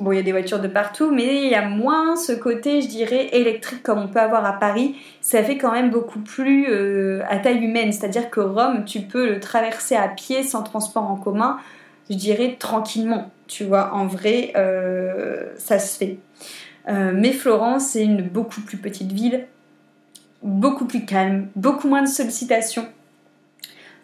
Euh, 0.00 0.02
bon, 0.02 0.12
il 0.12 0.16
y 0.16 0.18
a 0.18 0.22
des 0.22 0.32
voitures 0.32 0.60
de 0.60 0.68
partout, 0.68 1.10
mais 1.10 1.44
il 1.44 1.50
y 1.50 1.54
a 1.54 1.68
moins 1.68 2.16
ce 2.16 2.32
côté, 2.32 2.82
je 2.82 2.88
dirais, 2.88 3.28
électrique 3.32 3.82
comme 3.82 3.98
on 3.98 4.08
peut 4.08 4.20
avoir 4.20 4.44
à 4.44 4.54
Paris. 4.54 4.96
Ça 5.20 5.42
fait 5.42 5.58
quand 5.58 5.72
même 5.72 5.90
beaucoup 5.90 6.20
plus 6.20 6.66
euh, 6.68 7.22
à 7.28 7.38
taille 7.38 7.64
humaine. 7.64 7.92
C'est-à-dire 7.92 8.30
que 8.30 8.40
Rome, 8.40 8.84
tu 8.84 9.00
peux 9.00 9.28
le 9.28 9.40
traverser 9.40 9.96
à 9.96 10.08
pied 10.08 10.42
sans 10.42 10.62
transport 10.62 11.10
en 11.10 11.16
commun, 11.16 11.58
je 12.10 12.16
dirais 12.16 12.56
tranquillement. 12.58 13.30
Tu 13.46 13.64
vois, 13.64 13.92
en 13.92 14.06
vrai, 14.06 14.52
ça 15.58 15.78
se 15.78 15.98
fait. 15.98 16.18
Euh, 16.88 17.12
mais 17.14 17.32
Florence, 17.32 17.88
c'est 17.88 18.04
une 18.04 18.22
beaucoup 18.22 18.60
plus 18.60 18.76
petite 18.76 19.12
ville, 19.12 19.46
beaucoup 20.42 20.86
plus 20.86 21.04
calme, 21.04 21.48
beaucoup 21.54 21.88
moins 21.88 22.02
de 22.02 22.08
sollicitations. 22.08 22.86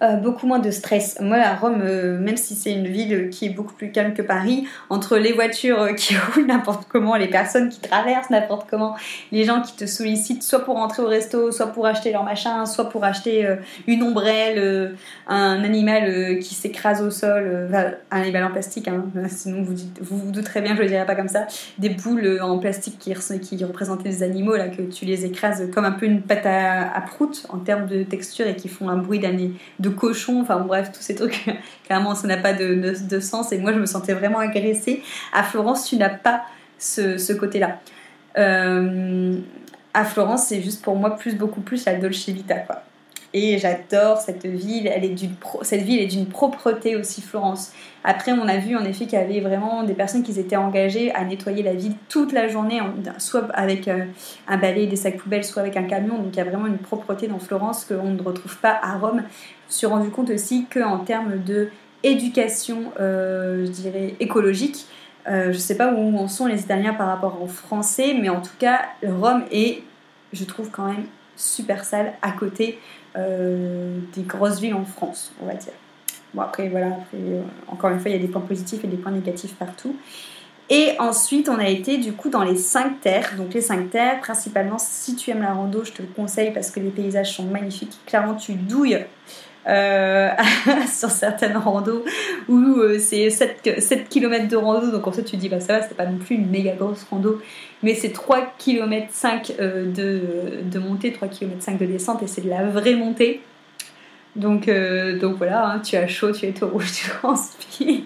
Euh, 0.01 0.15
beaucoup 0.15 0.47
moins 0.47 0.61
de 0.61 0.71
stress. 0.71 1.19
Moi, 1.21 1.39
à 1.39 1.57
Rome, 1.57 1.83
euh, 1.83 2.21
même 2.21 2.37
si 2.37 2.55
c'est 2.55 2.71
une 2.73 2.87
ville 2.87 3.31
qui 3.31 3.47
est 3.47 3.51
beaucoup 3.51 3.75
plus 3.75 3.91
calme 3.91 4.15
que 4.15 4.23
Paris, 4.23 4.65
entre 4.91 5.17
les 5.17 5.33
voitures 5.33 5.93
qui 5.97 6.15
roulent 6.35 6.47
n'importe 6.47 6.87
comment, 6.89 7.17
les 7.17 7.27
personnes 7.27 7.69
qui 7.69 7.81
traversent 7.81 8.31
n'importe 8.31 8.71
comment, 8.71 8.95
les 9.33 9.43
gens 9.43 9.61
qui 9.61 9.75
te 9.75 9.87
sollicitent 9.87 10.45
soit 10.45 10.61
pour 10.61 10.77
rentrer 10.77 11.03
au 11.03 11.09
resto, 11.09 11.51
soit 11.51 11.67
pour 11.69 11.85
acheter 11.85 12.13
leur 12.13 12.23
machin, 12.23 12.65
soit 12.65 12.89
pour 12.89 13.03
acheter 13.03 13.45
euh, 13.45 13.57
une 13.89 14.05
ombrelle, 14.05 14.95
un 15.27 15.65
animal 15.65 16.39
qui 16.39 16.55
s'écrase 16.55 17.03
au 17.03 17.11
sol, 17.11 17.69
un 18.11 18.21
animal 18.21 18.45
en 18.45 18.51
plastique, 18.51 18.87
hein, 18.87 19.05
sinon 19.29 19.63
vous, 19.63 19.75
vous 20.01 20.19
vous 20.19 20.31
douterez 20.31 20.61
bien, 20.61 20.77
je 20.77 20.83
le 20.83 20.89
dirais 20.89 21.07
pas 21.07 21.17
comme 21.17 21.29
ça, 21.29 21.47
des 21.79 21.89
boules 21.89 22.39
en 22.41 22.59
plastique 22.59 22.99
qui, 22.99 23.15
représentaient 23.65 24.09
des 24.09 24.23
animaux, 24.23 24.55
là, 24.55 24.69
que 24.69 24.83
tu 24.83 25.05
les 25.05 25.25
écrases 25.25 25.69
comme 25.73 25.85
un 25.85 25.93
peu 25.93 26.07
une 26.07 26.23
pâte 26.23 26.47
à, 26.47 26.95
à 26.95 27.01
prout 27.01 27.47
en 27.49 27.59
termes 27.59 27.87
de 27.87 28.05
texture 28.05 28.47
et 28.47 28.55
qui 28.55 28.69
font 28.69 28.89
un 28.89 28.97
bruit 28.97 29.19
d'année 29.19 29.53
de 29.81 29.88
cochon, 29.91 30.41
enfin 30.41 30.61
bref, 30.61 30.91
tous 30.93 31.03
ces 31.03 31.15
trucs, 31.15 31.47
clairement 31.85 32.15
ça 32.15 32.27
n'a 32.27 32.37
pas 32.37 32.53
de, 32.53 33.21
sens 33.21 33.53
et 33.53 33.59
moi 33.59 33.73
je 33.73 33.79
me 33.79 33.87
sentais 33.87 34.15
vraiment 34.15 34.39
agressée. 34.39 35.03
À 35.33 35.43
Florence, 35.43 35.87
tu 35.87 35.97
n'as 35.97 36.11
pas 36.11 36.43
ce, 36.79 37.33
côté-là. 37.33 37.81
Euh, 38.37 39.37
à 39.95 40.05
Florence, 40.05 40.47
c'est 40.47 40.63
juste 40.63 40.83
pour 40.83 40.97
moi 40.97 41.17
plus, 41.17 41.35
beaucoup 41.35 41.61
plus 41.61 41.85
la 41.85 41.95
Dolce 41.95 42.29
Vita, 42.29 42.57
quoi. 42.57 42.83
Et 43.35 43.59
j'adore 43.59 44.19
cette 44.19 44.47
ville, 44.47 44.87
elle 44.87 45.05
est 45.05 45.11
d'une 45.11 45.35
cette 45.61 45.83
ville 45.83 46.01
est 46.01 46.07
d'une 46.07 46.27
propreté 46.27 46.97
aussi, 46.97 47.21
Florence. 47.21 47.73
Après, 48.03 48.33
on 48.33 48.49
a 48.49 48.57
vu 48.57 48.75
en 48.75 48.85
effet 48.87 49.05
qu'il 49.05 49.19
y 49.19 49.23
avait 49.23 49.41
vraiment 49.41 49.83
des 49.83 49.93
personnes 49.93 50.23
qui 50.23 50.33
s'étaient 50.33 50.57
engagées 50.57 51.13
à 51.15 51.25
nettoyer 51.25 51.63
la 51.63 51.75
ville 51.75 51.93
toute 52.09 52.33
la 52.33 52.49
journée, 52.49 52.81
soit 53.19 53.51
avec 53.53 53.87
euh, 53.87 54.07
un 54.47 54.57
balai, 54.57 54.87
des 54.87 54.97
sacs 54.97 55.19
poubelles, 55.19 55.45
soit 55.45 55.61
avec 55.61 55.77
un 55.77 55.83
camion. 55.83 56.17
Donc 56.17 56.29
il 56.33 56.37
y 56.39 56.41
a 56.41 56.45
vraiment 56.45 56.67
une 56.67 56.79
propreté 56.79 57.29
dans 57.29 57.39
Florence 57.39 57.85
qu'on 57.85 58.13
ne 58.13 58.23
retrouve 58.23 58.57
pas 58.59 58.79
à 58.83 58.97
Rome. 58.97 59.23
Je 59.69 59.75
suis 59.75 59.87
rendu 59.87 60.11
compte 60.11 60.31
aussi 60.31 60.67
qu'en 60.73 60.99
termes 60.99 61.43
de 61.45 61.69
éducation, 62.03 62.93
euh, 63.01 63.67
je 63.67 63.71
dirais 63.71 64.15
écologique, 64.21 64.87
euh, 65.29 65.45
je 65.45 65.49
ne 65.49 65.63
sais 65.63 65.77
pas 65.77 65.93
où 65.93 66.17
en 66.17 66.29
sont 66.29 66.47
les 66.47 66.61
Italiens 66.61 66.95
par 66.95 67.09
rapport 67.09 67.43
aux 67.43 67.49
Français, 67.49 68.17
mais 68.19 68.29
en 68.29 68.41
tout 68.41 68.57
cas, 68.59 68.81
Rome 69.07 69.45
est, 69.51 69.83
je 70.33 70.45
trouve 70.45 70.71
quand 70.71 70.87
même 70.87 71.05
super 71.37 71.85
sale 71.85 72.15
à 72.23 72.33
côté 72.33 72.79
euh, 73.17 73.99
des 74.15 74.23
grosses 74.23 74.61
villes 74.61 74.75
en 74.75 74.85
France, 74.85 75.33
on 75.43 75.47
va 75.47 75.55
dire. 75.55 75.73
Bon, 76.35 76.43
après, 76.43 76.69
voilà, 76.69 76.99
euh, 77.15 77.43
encore 77.67 77.91
une 77.91 78.01
fois, 78.01 78.11
il 78.11 78.17
y 78.17 78.19
a 78.19 78.23
des 78.23 78.29
points 78.29 78.43
positifs 78.43 78.85
et 78.85 78.87
des 78.87 78.97
points 78.97 79.13
négatifs 79.13 79.55
partout. 79.55 79.97
Et 80.71 80.93
ensuite, 80.99 81.49
on 81.49 81.59
a 81.59 81.69
été 81.69 81.97
du 81.97 82.13
coup 82.13 82.29
dans 82.29 82.45
les 82.45 82.57
cinq 82.57 83.01
terres. 83.01 83.31
Donc 83.39 83.55
les 83.55 83.63
cinq 83.63 83.91
terres, 83.91 84.21
principalement, 84.21 84.77
si 84.79 85.17
tu 85.17 85.31
aimes 85.31 85.41
la 85.41 85.55
rando, 85.55 85.83
je 85.83 85.93
te 85.93 86.03
le 86.03 86.09
conseille 86.09 86.53
parce 86.53 86.71
que 86.71 86.81
les 86.81 86.91
paysages 86.91 87.35
sont 87.35 87.45
magnifiques. 87.45 87.99
Clairement, 88.05 88.35
tu 88.35 88.53
douilles 88.53 89.07
euh, 89.69 90.31
sur 90.93 91.11
certaines 91.11 91.57
randos 91.57 92.05
où 92.49 92.81
c'est 92.99 93.31
7, 93.31 93.81
7, 93.81 94.09
km 94.09 94.49
de 94.49 94.57
rando. 94.57 94.91
Donc 94.91 95.07
en 95.07 95.13
fait, 95.13 95.23
tu 95.23 95.33
te 95.33 95.37
dis, 95.37 95.49
bah 95.49 95.61
ça 95.61 95.79
va, 95.79 95.83
c'est 95.87 95.97
pas 95.97 96.07
non 96.07 96.19
plus 96.19 96.37
une 96.37 96.51
méga 96.51 96.73
grosse 96.73 97.05
rando 97.11 97.41
mais 97.83 97.95
c'est 97.95 98.11
3 98.11 98.55
km 98.59 99.07
5 99.11 99.55
de, 99.59 100.79
montée, 100.79 101.13
3 101.13 101.29
km 101.29 101.63
5 101.63 101.79
de 101.79 101.87
descente 101.87 102.23
et 102.23 102.27
c'est 102.27 102.41
de 102.41 102.51
la 102.51 102.65
vraie 102.65 102.95
montée. 102.95 103.41
Donc, 104.37 104.69
euh, 104.69 105.19
voilà, 105.37 105.67
hein, 105.67 105.81
tu 105.81 105.97
as 105.97 106.07
chaud, 106.07 106.33
tu 106.33 106.47
es 106.47 106.53
tout 106.53 106.69
rouge, 106.69 106.93
tu 106.95 107.11
transpires. 107.11 108.03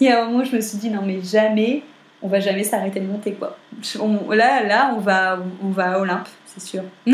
Il 0.00 0.06
y 0.06 0.08
a 0.08 0.24
un 0.24 0.26
moment 0.28 0.44
je 0.44 0.56
me 0.56 0.60
suis 0.60 0.78
dit 0.78 0.90
non 0.90 1.02
mais 1.06 1.20
jamais, 1.22 1.82
on 2.22 2.28
va 2.28 2.40
jamais 2.40 2.64
s'arrêter 2.64 2.98
de 2.98 3.06
monter 3.06 3.32
quoi. 3.32 3.56
là, 4.30 4.64
là, 4.64 4.92
on 4.96 4.98
va, 4.98 5.38
on 5.62 5.68
va 5.68 5.92
à 5.92 5.98
Olympe, 6.00 6.28
c'est 6.44 6.60
sûr. 6.60 6.82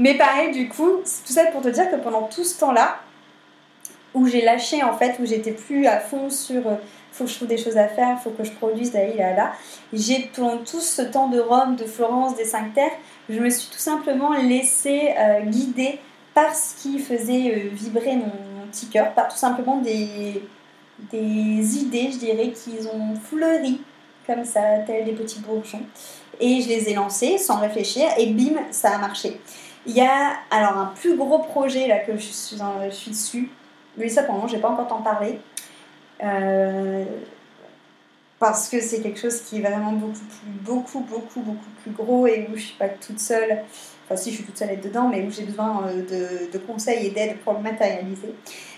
mais 0.00 0.14
pareil, 0.14 0.50
du 0.50 0.66
coup, 0.66 1.02
tout 1.26 1.32
ça 1.32 1.44
pour 1.52 1.60
te 1.60 1.68
dire 1.68 1.90
que 1.90 1.96
pendant 1.96 2.22
tout 2.22 2.42
ce 2.42 2.58
temps-là, 2.58 3.00
où 4.14 4.26
j'ai 4.26 4.40
lâché 4.40 4.82
en 4.82 4.94
fait, 4.94 5.16
où 5.20 5.26
j'étais 5.26 5.52
plus 5.52 5.86
à 5.86 6.00
fond 6.00 6.30
sur 6.30 6.66
euh, 6.66 6.76
faut 7.12 7.24
que 7.24 7.30
je 7.30 7.36
trouve 7.36 7.48
des 7.48 7.58
choses 7.58 7.76
à 7.76 7.86
faire, 7.86 8.18
faut 8.18 8.30
que 8.30 8.42
je 8.42 8.52
produise, 8.52 8.94
là, 8.94 9.00
là, 9.14 9.34
là. 9.34 9.52
J'ai, 9.92 10.30
pendant 10.34 10.56
tout 10.56 10.80
ce 10.80 11.02
temps 11.02 11.28
de 11.28 11.38
Rome, 11.38 11.76
de 11.76 11.84
Florence, 11.84 12.34
des 12.34 12.46
Cinq 12.46 12.72
Terres, 12.72 12.96
je 13.28 13.38
me 13.38 13.50
suis 13.50 13.68
tout 13.68 13.78
simplement 13.78 14.32
laissée 14.32 15.10
euh, 15.18 15.40
guider 15.42 15.98
par 16.32 16.54
ce 16.54 16.80
qui 16.80 16.98
faisait 16.98 17.54
euh, 17.54 17.68
vibrer 17.72 18.16
mon, 18.16 18.30
petit 18.70 18.86
cœur, 18.86 19.12
par 19.12 19.28
tout 19.28 19.36
simplement 19.36 19.78
des, 19.78 20.42
des 21.10 21.76
idées, 21.76 22.10
je 22.12 22.18
dirais, 22.18 22.52
qui 22.52 22.86
ont 22.86 23.16
fleuri 23.16 23.82
comme 24.26 24.44
ça, 24.44 24.60
tels 24.86 25.04
des 25.04 25.12
petits 25.12 25.40
bourgeons. 25.40 25.82
Et 26.38 26.62
je 26.62 26.68
les 26.68 26.88
ai 26.88 26.94
lancées 26.94 27.36
sans 27.36 27.58
réfléchir, 27.58 28.06
et 28.16 28.26
bim, 28.26 28.54
ça 28.70 28.90
a 28.90 28.98
marché. 28.98 29.40
Il 29.86 29.92
y 29.94 30.00
a 30.00 30.34
alors 30.50 30.76
un 30.76 30.92
plus 30.94 31.16
gros 31.16 31.38
projet 31.38 31.86
là 31.88 31.98
que 31.98 32.14
je 32.14 32.20
suis, 32.20 32.56
je 32.56 32.90
suis 32.90 33.10
dessus, 33.10 33.50
mais 33.96 34.08
ça 34.08 34.22
pour 34.22 34.34
le 34.34 34.40
moment, 34.40 34.48
je 34.48 34.56
n'ai 34.56 34.62
pas 34.62 34.70
encore 34.70 34.88
t'en 34.88 35.02
parler. 35.02 35.38
Euh, 36.22 37.04
parce 38.38 38.70
que 38.70 38.80
c'est 38.80 39.00
quelque 39.00 39.20
chose 39.20 39.42
qui 39.42 39.58
est 39.58 39.60
vraiment 39.60 39.92
beaucoup 39.92 40.14
plus, 40.14 40.50
beaucoup, 40.62 41.00
beaucoup, 41.00 41.40
beaucoup 41.40 41.70
plus 41.82 41.90
gros 41.90 42.26
et 42.26 42.48
où 42.50 42.56
je 42.56 42.62
suis 42.62 42.76
pas 42.76 42.88
toute 42.88 43.20
seule. 43.20 43.62
Enfin, 44.04 44.16
si 44.16 44.30
je 44.30 44.36
suis 44.36 44.44
toute 44.44 44.56
seule 44.56 44.70
être 44.70 44.82
dedans, 44.82 45.08
mais 45.08 45.22
où 45.22 45.30
j'ai 45.30 45.44
besoin 45.44 45.86
euh, 45.86 46.48
de, 46.50 46.58
conseils 46.58 47.06
et 47.06 47.10
d'aide 47.10 47.36
pour 47.44 47.52
le 47.52 47.60
matérialiser. 47.60 48.34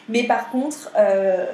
Mais 0.08 0.24
par 0.24 0.50
contre, 0.50 0.90
euh, 0.96 1.46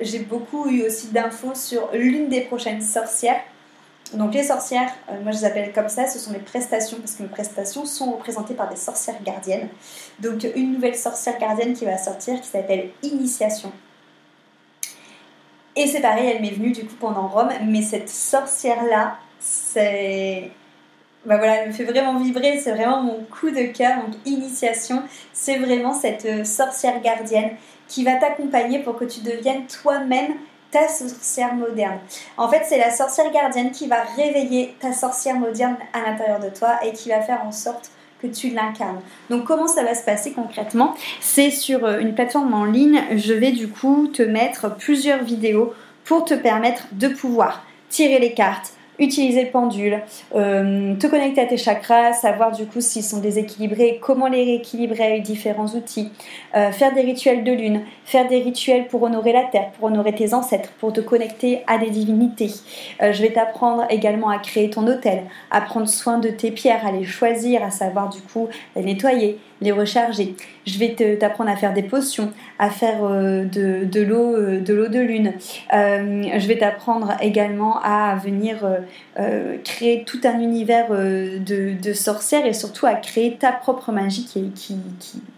j'ai 0.00 0.20
beaucoup 0.20 0.70
eu 0.70 0.86
aussi 0.86 1.08
d'infos 1.08 1.54
sur 1.54 1.90
l'une 1.92 2.28
des 2.28 2.42
prochaines 2.42 2.80
sorcières. 2.80 3.42
Donc 4.14 4.32
les 4.32 4.44
sorcières, 4.44 4.90
moi 5.22 5.32
je 5.32 5.38
les 5.38 5.44
appelle 5.44 5.72
comme 5.72 5.88
ça, 5.88 6.06
ce 6.06 6.18
sont 6.18 6.30
mes 6.30 6.38
prestations 6.38 6.96
parce 6.98 7.14
que 7.14 7.22
mes 7.22 7.28
prestations 7.28 7.84
sont 7.84 8.12
représentées 8.12 8.54
par 8.54 8.68
des 8.70 8.76
sorcières 8.76 9.22
gardiennes. 9.22 9.68
Donc 10.20 10.46
une 10.56 10.72
nouvelle 10.72 10.96
sorcière 10.96 11.38
gardienne 11.38 11.74
qui 11.74 11.84
va 11.84 11.98
sortir 11.98 12.40
qui 12.40 12.48
s'appelle 12.48 12.90
Initiation. 13.02 13.70
Et 15.76 15.86
c'est 15.86 16.00
pareil, 16.00 16.28
elle 16.28 16.42
m'est 16.42 16.50
venue 16.50 16.72
du 16.72 16.84
coup 16.86 16.96
pendant 16.98 17.28
Rome, 17.28 17.50
mais 17.64 17.82
cette 17.82 18.08
sorcière-là, 18.08 19.16
c'est. 19.38 20.50
Bah 21.24 21.36
voilà, 21.36 21.62
elle 21.62 21.68
me 21.68 21.72
fait 21.72 21.84
vraiment 21.84 22.18
vibrer, 22.18 22.58
c'est 22.58 22.72
vraiment 22.72 23.00
mon 23.00 23.24
coup 23.24 23.50
de 23.50 23.72
cœur, 23.72 24.02
donc 24.02 24.14
initiation, 24.24 25.02
c'est 25.32 25.58
vraiment 25.58 25.92
cette 25.92 26.24
euh, 26.24 26.44
sorcière 26.44 27.00
gardienne 27.00 27.50
qui 27.86 28.02
va 28.02 28.14
t'accompagner 28.14 28.80
pour 28.80 28.96
que 28.96 29.04
tu 29.04 29.20
deviennes 29.20 29.66
toi-même 29.66 30.34
ta 30.70 30.88
sorcière 30.88 31.54
moderne. 31.54 31.98
En 32.36 32.48
fait, 32.48 32.62
c'est 32.68 32.78
la 32.78 32.90
sorcière 32.90 33.30
gardienne 33.32 33.70
qui 33.70 33.86
va 33.86 34.02
réveiller 34.16 34.74
ta 34.80 34.92
sorcière 34.92 35.36
moderne 35.36 35.76
à 35.92 36.02
l'intérieur 36.02 36.40
de 36.40 36.50
toi 36.50 36.78
et 36.84 36.92
qui 36.92 37.08
va 37.08 37.20
faire 37.20 37.42
en 37.44 37.52
sorte 37.52 37.90
que 38.20 38.26
tu 38.26 38.50
l'incarnes. 38.50 39.00
Donc 39.30 39.44
comment 39.44 39.68
ça 39.68 39.84
va 39.84 39.94
se 39.94 40.04
passer 40.04 40.32
concrètement? 40.32 40.94
C'est 41.20 41.50
sur 41.50 41.84
euh, 41.84 42.00
une 42.00 42.14
plateforme 42.14 42.52
en 42.52 42.64
ligne, 42.64 43.00
je 43.14 43.32
vais 43.32 43.52
du 43.52 43.68
coup 43.68 44.08
te 44.08 44.22
mettre 44.22 44.76
plusieurs 44.76 45.22
vidéos 45.22 45.72
pour 46.04 46.24
te 46.24 46.34
permettre 46.34 46.88
de 46.92 47.08
pouvoir 47.08 47.64
tirer 47.90 48.18
les 48.18 48.34
cartes, 48.34 48.72
utiliser 48.98 49.44
le 49.44 49.50
pendule, 49.50 50.00
euh, 50.34 50.94
te 50.96 51.06
connecter 51.06 51.40
à 51.40 51.46
tes 51.46 51.56
chakras, 51.56 52.12
savoir 52.14 52.52
du 52.52 52.66
coup 52.66 52.80
s'ils 52.80 53.04
sont 53.04 53.20
déséquilibrés, 53.20 53.98
comment 54.02 54.28
les 54.28 54.44
rééquilibrer 54.44 55.04
avec 55.04 55.22
différents 55.22 55.68
outils, 55.68 56.10
euh, 56.56 56.72
faire 56.72 56.92
des 56.94 57.02
rituels 57.02 57.44
de 57.44 57.52
lune, 57.52 57.82
faire 58.04 58.28
des 58.28 58.40
rituels 58.40 58.88
pour 58.88 59.02
honorer 59.02 59.32
la 59.32 59.44
terre, 59.44 59.70
pour 59.72 59.84
honorer 59.84 60.14
tes 60.14 60.34
ancêtres, 60.34 60.70
pour 60.78 60.92
te 60.92 61.00
connecter 61.00 61.62
à 61.66 61.78
des 61.78 61.90
divinités. 61.90 62.50
Euh, 63.02 63.12
je 63.12 63.22
vais 63.22 63.32
t'apprendre 63.32 63.84
également 63.90 64.30
à 64.30 64.38
créer 64.38 64.70
ton 64.70 64.86
hôtel, 64.86 65.22
à 65.50 65.60
prendre 65.60 65.88
soin 65.88 66.18
de 66.18 66.28
tes 66.28 66.50
pierres, 66.50 66.86
à 66.86 66.92
les 66.92 67.04
choisir, 67.04 67.62
à 67.62 67.70
savoir 67.70 68.08
du 68.08 68.20
coup 68.20 68.48
les 68.74 68.82
nettoyer, 68.82 69.38
les 69.60 69.72
recharger. 69.72 70.34
Je 70.66 70.78
vais 70.78 70.94
t'apprendre 71.18 71.50
à 71.50 71.56
faire 71.56 71.72
des 71.72 71.82
potions, 71.82 72.32
à 72.58 72.70
faire 72.70 73.04
euh, 73.04 73.44
de, 73.44 74.02
l'eau 74.02 74.34
euh, 74.34 74.60
de 74.60 74.74
l'eau 74.74 74.88
de 74.88 75.00
lune. 75.00 75.32
Euh, 75.72 76.22
je 76.38 76.46
vais 76.46 76.58
t'apprendre 76.58 77.16
également 77.20 77.80
à 77.82 78.16
venir 78.16 78.58
créer 79.64 80.04
tout 80.04 80.20
un 80.24 80.38
univers 80.38 80.90
de, 80.90 81.92
sorcières 81.92 82.46
et 82.46 82.52
surtout 82.52 82.86
à 82.86 82.94
créer 82.94 83.36
ta 83.36 83.50
propre 83.50 83.90
magie 83.90 84.24
qui, 84.24 84.50
qui, 84.50 84.76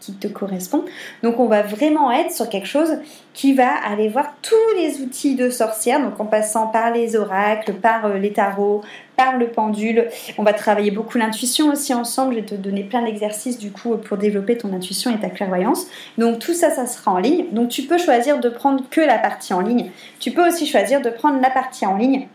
qui, 0.00 0.12
te 0.12 0.26
correspond. 0.26 0.84
Donc 1.22 1.38
on 1.38 1.46
va 1.46 1.62
vraiment 1.62 2.10
être 2.10 2.30
sur 2.30 2.48
quelque 2.48 2.66
chose 2.66 2.98
qui 3.32 3.54
va 3.54 3.70
aller 3.86 4.08
voir 4.08 4.34
tous 4.42 4.54
les 4.76 5.00
outils 5.00 5.34
de 5.34 5.48
sorcière, 5.48 6.00
donc 6.02 6.20
en 6.20 6.26
passant 6.26 6.66
par 6.66 6.92
les 6.92 7.16
oracles, 7.16 7.74
par 7.74 8.08
les 8.08 8.32
tarots, 8.32 8.82
le 9.38 9.48
pendule. 9.48 10.08
On 10.38 10.42
va 10.42 10.52
travailler 10.52 10.90
beaucoup 10.90 11.18
l'intuition 11.18 11.70
aussi 11.70 11.94
ensemble. 11.94 12.34
Je 12.34 12.40
vais 12.40 12.46
te 12.46 12.54
donner 12.54 12.82
plein 12.82 13.02
d'exercices 13.02 13.58
du 13.58 13.70
coup 13.70 13.96
pour 13.96 14.16
développer 14.16 14.56
ton 14.56 14.72
intuition 14.72 15.14
et 15.14 15.20
ta 15.20 15.30
clairvoyance. 15.30 15.86
Donc 16.18 16.38
tout 16.38 16.54
ça, 16.54 16.70
ça 16.70 16.86
sera 16.86 17.12
en 17.12 17.18
ligne. 17.18 17.46
Donc 17.52 17.68
tu 17.68 17.82
peux 17.82 17.98
choisir 17.98 18.40
de 18.40 18.48
prendre 18.48 18.84
que 18.90 19.00
la 19.00 19.18
partie 19.18 19.54
en 19.54 19.60
ligne. 19.60 19.90
Tu 20.18 20.30
peux 20.30 20.46
aussi 20.46 20.66
choisir 20.66 21.00
de 21.00 21.10
prendre 21.10 21.40
la 21.40 21.50
partie 21.50 21.86
en 21.86 21.96
ligne 21.96 22.28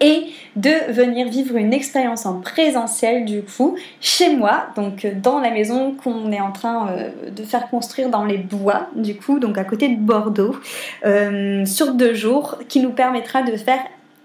et 0.00 0.26
de 0.56 0.92
venir 0.92 1.28
vivre 1.28 1.56
une 1.56 1.72
expérience 1.72 2.26
en 2.26 2.40
présentiel 2.40 3.24
du 3.24 3.42
coup 3.42 3.76
chez 4.00 4.34
moi, 4.36 4.66
donc 4.76 5.06
dans 5.22 5.40
la 5.40 5.50
maison 5.50 5.92
qu'on 5.92 6.32
est 6.32 6.40
en 6.40 6.52
train 6.52 6.88
euh, 6.90 7.10
de 7.30 7.42
faire 7.42 7.68
construire 7.68 8.10
dans 8.10 8.24
les 8.24 8.38
bois 8.38 8.88
du 8.96 9.16
coup, 9.16 9.38
donc 9.38 9.58
à 9.58 9.64
côté 9.64 9.88
de 9.88 9.96
Bordeaux, 9.96 10.56
euh, 11.04 11.64
sur 11.64 11.94
deux 11.94 12.14
jours, 12.14 12.58
qui 12.68 12.80
nous 12.80 12.90
permettra 12.90 13.42
de 13.42 13.56
faire 13.56 13.80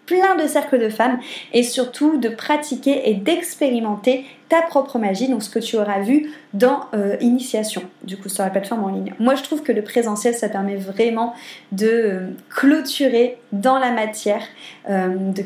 plein 0.05 0.35
de 0.35 0.47
cercles 0.47 0.79
de 0.79 0.89
femmes 0.89 1.19
et 1.53 1.63
surtout 1.63 2.17
de 2.17 2.29
pratiquer 2.29 3.09
et 3.09 3.13
d'expérimenter 3.13 4.25
ta 4.49 4.61
propre 4.61 4.99
magie, 4.99 5.29
donc 5.29 5.43
ce 5.43 5.49
que 5.49 5.59
tu 5.59 5.77
auras 5.77 6.01
vu 6.01 6.31
dans 6.53 6.81
euh, 6.93 7.15
Initiation, 7.19 7.81
du 8.03 8.17
coup 8.17 8.29
sur 8.29 8.43
la 8.43 8.49
plateforme 8.49 8.83
en 8.83 8.89
ligne. 8.89 9.13
Moi 9.19 9.35
je 9.35 9.43
trouve 9.43 9.63
que 9.63 9.71
le 9.71 9.81
présentiel 9.81 10.35
ça 10.35 10.49
permet 10.49 10.75
vraiment 10.75 11.33
de 11.71 11.87
euh, 11.87 12.19
clôturer 12.49 13.37
dans 13.51 13.79
la 13.79 13.91
matière, 13.91 14.43
euh, 14.89 15.07
de, 15.09 15.43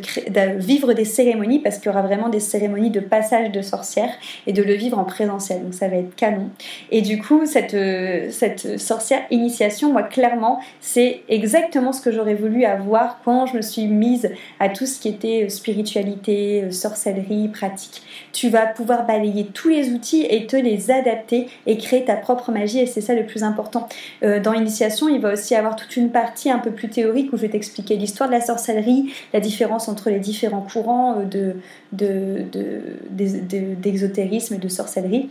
vivre 0.58 0.94
des 0.94 1.06
cérémonies 1.06 1.60
parce 1.60 1.78
qu'il 1.78 1.88
y 1.88 1.90
aura 1.90 2.02
vraiment 2.02 2.30
des 2.30 2.40
cérémonies 2.40 2.90
de 2.90 3.00
passage 3.00 3.52
de 3.52 3.62
sorcière 3.62 4.10
et 4.48 4.54
de 4.54 4.62
le 4.62 4.74
vivre 4.74 5.00
en 5.00 5.06
présentiel, 5.06 5.64
donc 5.64 5.74
ça 5.74 5.88
va 5.88 5.96
être 5.98 6.16
canon. 6.16 6.50
Et 6.92 7.02
du 7.02 7.22
coup 7.22 7.46
cette, 7.46 7.78
cette 8.32 8.80
sorcière 8.80 9.22
Initiation, 9.32 9.94
moi 9.94 10.04
clairement 10.04 10.60
c'est 10.82 11.22
exactement 11.30 11.94
ce 11.94 12.02
que 12.02 12.12
j'aurais 12.12 12.36
voulu 12.36 12.66
avoir 12.66 13.20
quand 13.24 13.46
je 13.46 13.56
me 13.56 13.62
suis 13.62 13.88
mise 13.88 14.30
à 14.60 14.68
tout 14.70 14.86
ce 14.86 15.00
qui 15.00 15.08
était 15.08 15.48
spiritualité, 15.50 16.70
sorcellerie, 16.72 17.48
pratique. 17.48 18.02
Tu 18.34 18.50
vas 18.50 18.66
pouvoir 18.66 19.06
balayer 19.06 19.46
tous 19.46 19.70
les 19.70 19.92
outils 19.92 20.26
et 20.30 20.48
te 20.48 20.56
les 20.56 20.92
adapter 20.98 21.48
et 21.66 21.78
créer 21.78 22.06
ta 22.06 22.16
propre 22.16 22.52
magie 22.52 22.80
et 22.80 22.86
c'est 22.86 23.02
ça 23.02 23.14
le 23.14 23.26
plus 23.26 23.44
important. 23.44 23.88
Euh, 24.24 24.40
dans 24.40 24.52
l'initiation, 24.52 25.10
il 25.10 25.22
va 25.22 25.34
aussi 25.34 25.56
avoir 25.56 25.76
toute 25.76 25.96
une 25.98 26.12
partie 26.12 26.50
un 26.50 26.60
peu 26.60 26.72
plus 26.72 26.90
théorique 26.90 27.32
où 27.34 27.38
je 27.38 27.44
vais 27.44 27.50
t'expliquer 27.50 27.96
l'histoire 27.96 28.30
de 28.30 28.34
la 28.34 28.42
sorcellerie, 28.42 29.14
la 29.34 29.40
différence 29.40 29.88
entre 29.88 30.10
les 30.10 30.20
différents 30.20 30.62
courants 30.62 31.20
euh, 31.20 31.54
de, 31.92 32.44
d'exotérisme 33.12 34.56
et 34.56 34.58
de 34.58 34.68
sorcellerie. 34.70 35.30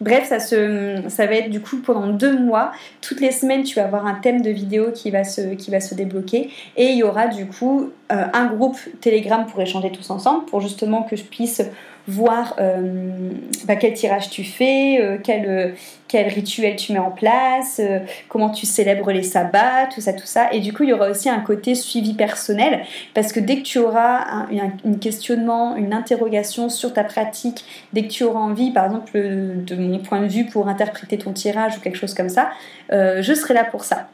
Bref, 0.00 0.28
ça, 0.28 0.38
se, 0.38 1.02
ça 1.08 1.26
va 1.26 1.34
être 1.34 1.50
du 1.50 1.60
coup 1.60 1.78
pendant 1.78 2.06
deux 2.06 2.38
mois. 2.38 2.70
Toutes 3.00 3.20
les 3.20 3.32
semaines, 3.32 3.64
tu 3.64 3.74
vas 3.76 3.84
avoir 3.84 4.06
un 4.06 4.14
thème 4.14 4.42
de 4.42 4.50
vidéo 4.50 4.92
qui 4.92 5.10
va 5.10 5.24
se, 5.24 5.54
qui 5.54 5.70
va 5.72 5.80
se 5.80 5.94
débloquer. 5.94 6.50
Et 6.76 6.86
il 6.86 6.98
y 6.98 7.02
aura 7.02 7.26
du 7.26 7.46
coup 7.46 7.90
euh, 8.12 8.24
un 8.32 8.46
groupe 8.46 8.78
Telegram 9.00 9.44
pour 9.46 9.60
échanger 9.60 9.90
tous 9.90 10.10
ensemble, 10.10 10.44
pour 10.44 10.60
justement 10.60 11.02
que 11.02 11.16
je 11.16 11.24
puisse 11.24 11.62
voir 12.08 12.56
euh, 12.58 13.30
bah, 13.66 13.76
quel 13.76 13.92
tirage 13.92 14.30
tu 14.30 14.42
fais, 14.42 14.98
euh, 15.00 15.18
quel, 15.22 15.46
euh, 15.46 15.68
quel, 16.08 16.26
rituel 16.28 16.74
tu 16.76 16.94
mets 16.94 16.98
en 16.98 17.10
place, 17.10 17.80
comment 18.28 18.48
tu 18.48 18.64
célèbres 18.64 19.12
les 19.12 19.22
sabbats, 19.22 19.86
tout 19.94 20.00
ça, 20.00 20.14
tout 20.14 20.26
ça. 20.26 20.48
Et 20.52 20.60
du 20.60 20.72
coup, 20.72 20.84
il 20.84 20.88
y 20.88 20.92
aura 20.94 21.10
aussi 21.10 21.28
un 21.28 21.40
côté 21.40 21.74
suivi 21.74 22.14
personnel, 22.14 22.80
parce 23.12 23.32
que 23.32 23.40
dès 23.40 23.56
que 23.56 23.62
tu 23.62 23.78
auras 23.78 24.46
un, 24.50 24.94
questionnement, 24.94 25.76
une 25.76 25.92
interrogation 25.92 26.70
sur 26.70 26.94
ta 26.94 27.04
pratique, 27.04 27.64
dès 27.92 28.02
que 28.04 28.08
tu 28.08 28.24
auras 28.24 28.40
envie, 28.40 28.70
par 28.70 28.86
exemple, 28.86 29.12
de 29.12 29.76
mon 29.76 29.98
point 29.98 30.22
de 30.22 30.28
vue, 30.28 30.46
pour 30.46 30.68
interpréter 30.68 31.18
ton 31.18 31.32
tirage 31.32 31.76
ou 31.76 31.80
quelque 31.80 31.98
chose 31.98 32.14
comme 32.14 32.30
ça, 32.30 32.50
je 32.90 33.34
serai 33.34 33.52
là 33.52 33.64
pour 33.64 33.84
ça. 33.84 34.08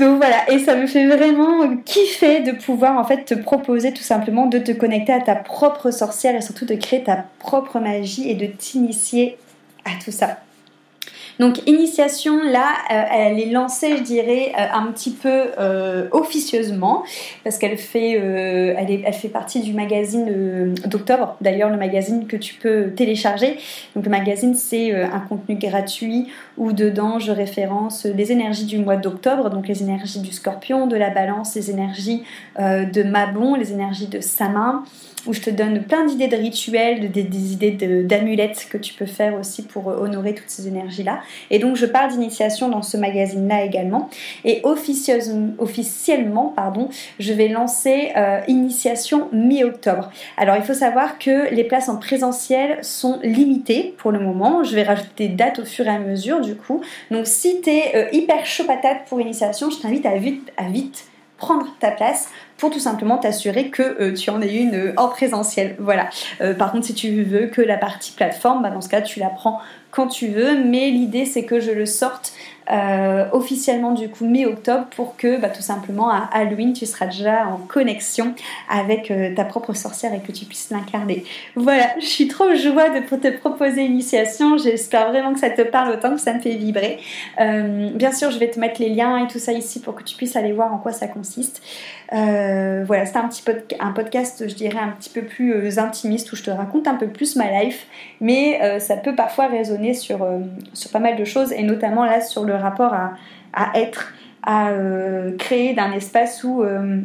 Donc 0.00 0.16
voilà, 0.16 0.50
et 0.50 0.58
ça 0.60 0.76
me 0.76 0.86
fait 0.86 1.06
vraiment 1.06 1.76
kiffer 1.84 2.40
de 2.40 2.52
pouvoir 2.52 2.96
en 2.96 3.04
fait 3.04 3.24
te 3.24 3.34
proposer 3.34 3.92
tout 3.92 4.02
simplement 4.02 4.46
de 4.46 4.58
te 4.58 4.72
connecter 4.72 5.12
à 5.12 5.20
ta 5.20 5.34
propre 5.34 5.90
sorcière 5.90 6.34
et 6.34 6.40
surtout 6.40 6.64
de 6.64 6.74
créer 6.74 7.04
ta 7.04 7.26
propre 7.38 7.78
magie 7.80 8.30
et 8.30 8.34
de 8.34 8.46
t'initier 8.46 9.36
à 9.84 9.90
tout 10.02 10.10
ça. 10.10 10.38
Donc 11.40 11.66
initiation 11.66 12.42
là, 12.42 12.74
euh, 12.92 13.02
elle 13.10 13.40
est 13.40 13.50
lancée, 13.50 13.96
je 13.96 14.02
dirais, 14.02 14.52
euh, 14.58 14.66
un 14.74 14.92
petit 14.92 15.10
peu 15.10 15.46
euh, 15.58 16.06
officieusement 16.10 17.02
parce 17.44 17.56
qu'elle 17.56 17.78
fait, 17.78 18.10
elle, 18.10 19.00
elle, 19.06 19.14
fait 19.14 19.30
partie 19.30 19.62
du 19.62 19.72
magazine 19.72 20.74
d'octobre. 20.84 21.38
D'ailleurs, 21.40 21.70
le 21.70 21.78
magazine 21.78 22.26
que 22.26 22.36
tu 22.36 22.56
peux 22.56 22.90
télécharger. 22.90 23.56
Donc 23.96 24.04
le 24.04 24.10
magazine, 24.10 24.54
c'est 24.54 24.92
un 24.92 25.20
contenu 25.20 25.54
gratuit 25.54 26.28
où 26.58 26.72
dedans 26.72 27.18
je 27.18 27.32
référence 27.32 28.04
les 28.04 28.32
énergies 28.32 28.66
du 28.66 28.78
mois 28.78 28.96
d'octobre, 28.96 29.48
donc 29.48 29.66
les 29.66 29.82
énergies 29.82 30.20
du 30.20 30.32
Scorpion, 30.32 30.86
de 30.86 30.96
la 30.96 31.08
Balance, 31.08 31.54
les 31.54 31.70
énergies 31.70 32.22
de 32.58 33.02
Mabon, 33.02 33.54
les 33.54 33.72
énergies 33.72 34.08
de 34.08 34.20
Samin 34.20 34.84
où 35.26 35.34
je 35.34 35.40
te 35.40 35.50
donne 35.50 35.82
plein 35.82 36.06
d'idées 36.06 36.28
de 36.28 36.36
rituels, 36.36 37.10
des, 37.10 37.52
idées 37.52 37.72
d'amulettes 38.04 38.68
que 38.70 38.78
tu 38.78 38.94
peux 38.94 39.06
faire 39.06 39.34
aussi 39.38 39.62
pour 39.62 39.88
honorer 39.88 40.34
toutes 40.34 40.48
ces 40.48 40.68
énergies-là. 40.68 41.20
Et 41.50 41.58
donc 41.58 41.76
je 41.76 41.86
parle 41.86 42.10
d'initiation 42.10 42.68
dans 42.68 42.82
ce 42.82 42.96
magazine-là 42.96 43.64
également. 43.64 44.08
Et 44.44 44.60
officieusement, 44.64 46.52
pardon, 46.54 46.88
je 47.18 47.32
vais 47.32 47.48
lancer 47.48 48.12
euh, 48.16 48.40
initiation 48.48 49.28
mi-octobre. 49.32 50.10
Alors 50.36 50.56
il 50.56 50.62
faut 50.62 50.74
savoir 50.74 51.18
que 51.18 51.52
les 51.54 51.64
places 51.64 51.88
en 51.88 51.96
présentiel 51.96 52.78
sont 52.82 53.18
limitées 53.22 53.94
pour 53.98 54.12
le 54.12 54.20
moment. 54.20 54.64
Je 54.64 54.74
vais 54.74 54.82
rajouter 54.82 55.28
des 55.28 55.34
dates 55.34 55.58
au 55.58 55.64
fur 55.64 55.86
et 55.86 55.90
à 55.90 55.98
mesure 55.98 56.40
du 56.40 56.54
coup. 56.54 56.80
Donc 57.10 57.26
si 57.26 57.60
tu 57.60 57.70
es 57.70 57.96
euh, 57.96 58.08
hyper 58.12 58.46
chaud 58.46 58.64
patate 58.64 59.04
pour 59.08 59.20
initiation, 59.20 59.70
je 59.70 59.78
t'invite 59.78 60.06
à 60.06 60.16
vite, 60.16 61.04
prendre 61.36 61.66
ta 61.80 61.90
place 61.90 62.28
pour 62.58 62.70
tout 62.70 62.78
simplement 62.78 63.16
t'assurer 63.16 63.70
que 63.70 63.82
euh, 63.82 64.12
tu 64.12 64.28
en 64.30 64.42
aies 64.42 64.54
une 64.54 64.92
en 64.98 65.08
présentiel. 65.08 65.76
Voilà. 65.78 66.10
Par 66.58 66.72
contre, 66.72 66.86
si 66.86 66.94
tu 66.94 67.22
veux 67.22 67.46
que 67.46 67.62
la 67.62 67.78
partie 67.78 68.12
plateforme, 68.12 68.62
bah, 68.62 68.70
dans 68.70 68.82
ce 68.82 68.88
cas, 68.88 69.00
tu 69.00 69.20
la 69.20 69.28
prends 69.28 69.60
quand 69.90 70.06
tu 70.06 70.28
veux, 70.28 70.62
mais 70.64 70.90
l'idée 70.90 71.24
c'est 71.24 71.44
que 71.44 71.60
je 71.60 71.70
le 71.70 71.86
sorte 71.86 72.32
euh, 72.70 73.24
officiellement 73.32 73.92
du 73.92 74.08
coup 74.08 74.26
mi-octobre 74.26 74.86
pour 74.94 75.16
que 75.16 75.40
bah, 75.40 75.48
tout 75.48 75.62
simplement 75.62 76.08
à 76.08 76.28
Halloween 76.32 76.72
tu 76.72 76.86
seras 76.86 77.06
déjà 77.06 77.48
en 77.48 77.56
connexion 77.56 78.32
avec 78.68 79.10
euh, 79.10 79.34
ta 79.34 79.44
propre 79.44 79.72
sorcière 79.72 80.14
et 80.14 80.20
que 80.20 80.30
tu 80.30 80.44
puisses 80.44 80.70
l'incarner. 80.70 81.24
Voilà, 81.56 81.88
je 81.98 82.06
suis 82.06 82.28
trop 82.28 82.54
joie 82.54 82.90
de 82.90 83.00
te 83.00 83.28
proposer 83.38 83.82
l'initiation, 83.82 84.56
j'espère 84.56 85.08
vraiment 85.08 85.32
que 85.32 85.40
ça 85.40 85.50
te 85.50 85.62
parle 85.62 85.94
autant 85.94 86.14
que 86.14 86.20
ça 86.20 86.32
me 86.32 86.38
fait 86.38 86.54
vibrer. 86.54 87.00
Euh, 87.40 87.90
bien 87.92 88.12
sûr 88.12 88.30
je 88.30 88.38
vais 88.38 88.50
te 88.50 88.60
mettre 88.60 88.80
les 88.80 88.90
liens 88.90 89.24
et 89.24 89.26
tout 89.26 89.40
ça 89.40 89.52
ici 89.52 89.80
pour 89.80 89.96
que 89.96 90.04
tu 90.04 90.14
puisses 90.14 90.36
aller 90.36 90.52
voir 90.52 90.72
en 90.72 90.78
quoi 90.78 90.92
ça 90.92 91.08
consiste. 91.08 91.62
voilà, 92.12 93.04
c'est 93.04 93.16
un 93.16 93.26
petit 93.26 93.42
un 93.80 93.90
podcast, 93.90 94.48
je 94.48 94.54
dirais, 94.54 94.78
un 94.78 94.90
petit 94.90 95.10
peu 95.10 95.22
plus 95.22 95.78
intimiste 95.80 96.32
où 96.32 96.36
je 96.36 96.44
te 96.44 96.50
raconte 96.50 96.86
un 96.86 96.94
peu 96.94 97.08
plus 97.08 97.34
ma 97.34 97.62
life, 97.62 97.86
mais 98.20 98.78
ça 98.78 98.96
peut 98.96 99.16
parfois 99.16 99.48
résonner 99.48 99.79
sur, 99.94 100.26
sur 100.72 100.90
pas 100.90 100.98
mal 100.98 101.16
de 101.16 101.24
choses 101.24 101.52
et 101.52 101.62
notamment 101.62 102.04
là 102.04 102.20
sur 102.20 102.44
le 102.44 102.54
rapport 102.54 102.94
à, 102.94 103.78
être, 103.78 104.12
à 104.42 104.70
euh, 104.70 105.36
créer 105.36 105.74
d'un 105.74 105.92
espace 105.92 106.44
où, 106.44 106.62
euh, 106.62 107.00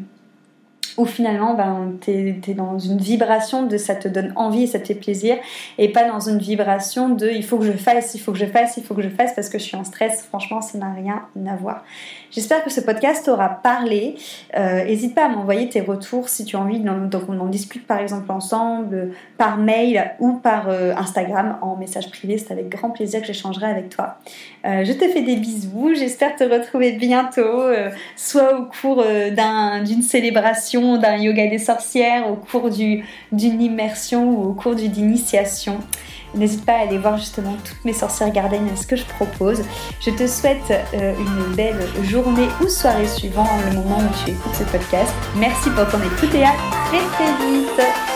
où 0.97 1.05
finalement 1.05 1.53
ben, 1.53 1.93
tu 2.01 2.11
es, 2.11 2.53
dans 2.53 2.79
une 2.79 2.97
vibration 2.97 3.65
de 3.65 3.77
ça 3.77 3.95
te 3.95 4.07
donne 4.07 4.33
envie 4.35 4.63
et 4.63 4.67
ça 4.67 4.79
te 4.79 4.87
fait 4.87 4.95
plaisir, 4.95 5.37
et 5.77 5.89
pas 5.89 6.07
dans 6.07 6.19
une 6.19 6.37
vibration 6.37 7.09
de 7.09 7.29
il 7.29 7.43
faut 7.43 7.57
que 7.57 7.65
je 7.65 7.71
fasse, 7.71 8.15
il 8.15 8.19
faut 8.19 8.31
que 8.31 8.37
je 8.37 8.45
fasse, 8.45 8.77
il 8.77 8.83
faut 8.83 8.95
que 8.95 9.01
je 9.01 9.09
fasse 9.09 9.33
parce 9.33 9.49
que 9.49 9.57
je 9.57 9.63
suis 9.63 9.77
en 9.77 9.83
stress. 9.83 10.23
Franchement, 10.23 10.61
ça 10.61 10.77
n'a 10.77 10.93
rien 10.93 11.25
à 11.47 11.55
voir. 11.55 11.83
J'espère 12.31 12.63
que 12.63 12.69
ce 12.69 12.81
podcast 12.81 13.25
t'aura 13.25 13.49
parlé. 13.49 14.15
N'hésite 14.57 15.11
euh, 15.11 15.15
pas 15.15 15.25
à 15.25 15.29
m'envoyer 15.29 15.69
tes 15.69 15.81
retours 15.81 16.29
si 16.29 16.45
tu 16.45 16.55
as 16.55 16.59
envie. 16.59 16.79
Donc 16.79 17.23
on 17.29 17.39
en 17.39 17.47
discute 17.47 17.87
par 17.87 17.99
exemple 17.99 18.31
ensemble, 18.31 19.11
par 19.37 19.57
mail 19.57 20.11
ou 20.19 20.33
par 20.33 20.69
euh, 20.69 20.93
Instagram 20.95 21.57
en 21.61 21.75
message 21.75 22.09
privé. 22.09 22.37
C'est 22.37 22.51
avec 22.51 22.69
grand 22.69 22.89
plaisir 22.89 23.21
que 23.21 23.27
j'échangerai 23.27 23.67
avec 23.67 23.89
toi. 23.89 24.17
Euh, 24.65 24.83
je 24.83 24.93
te 24.93 25.07
fais 25.07 25.21
des 25.21 25.37
bisous. 25.37 25.93
J'espère 25.95 26.35
te 26.35 26.43
retrouver 26.43 26.93
bientôt, 26.93 27.63
soit 28.15 28.59
au 28.59 28.65
cours 28.65 29.03
d'une 29.85 30.01
célébration 30.01 30.84
d'un 30.97 31.17
yoga 31.17 31.47
des 31.47 31.59
sorcières, 31.59 32.29
au 32.29 32.35
cours 32.35 32.69
d'une 32.69 33.03
immersion 33.61 34.29
ou 34.29 34.49
au 34.49 34.53
cours 34.53 34.75
d'une 34.75 34.95
initiation. 34.95 35.79
N'hésite 36.35 36.65
pas 36.65 36.73
à 36.73 36.79
aller 36.81 36.97
voir 36.97 37.17
justement 37.17 37.55
toutes 37.63 37.83
mes 37.85 37.93
sorcières 37.93 38.31
gardiennes, 38.31 38.67
ce 38.75 38.85
que 38.85 38.95
je 38.95 39.05
propose. 39.05 39.63
Je 40.01 40.11
te 40.11 40.27
souhaite 40.27 40.71
euh, 40.93 41.13
une 41.17 41.55
belle 41.55 41.79
journée 42.03 42.47
ou 42.61 42.67
soirée 42.67 43.07
suivant 43.07 43.47
le 43.69 43.75
moment 43.75 43.99
où 43.99 44.25
tu 44.25 44.31
écoutes 44.31 44.55
ce 44.55 44.63
podcast. 44.63 45.13
Merci 45.37 45.69
pour 45.69 45.87
ton 45.87 45.99
écoute 45.99 46.33
et 46.35 46.43
à 46.43 46.53
très 46.89 46.99
très 46.99 47.47
vite 47.47 48.14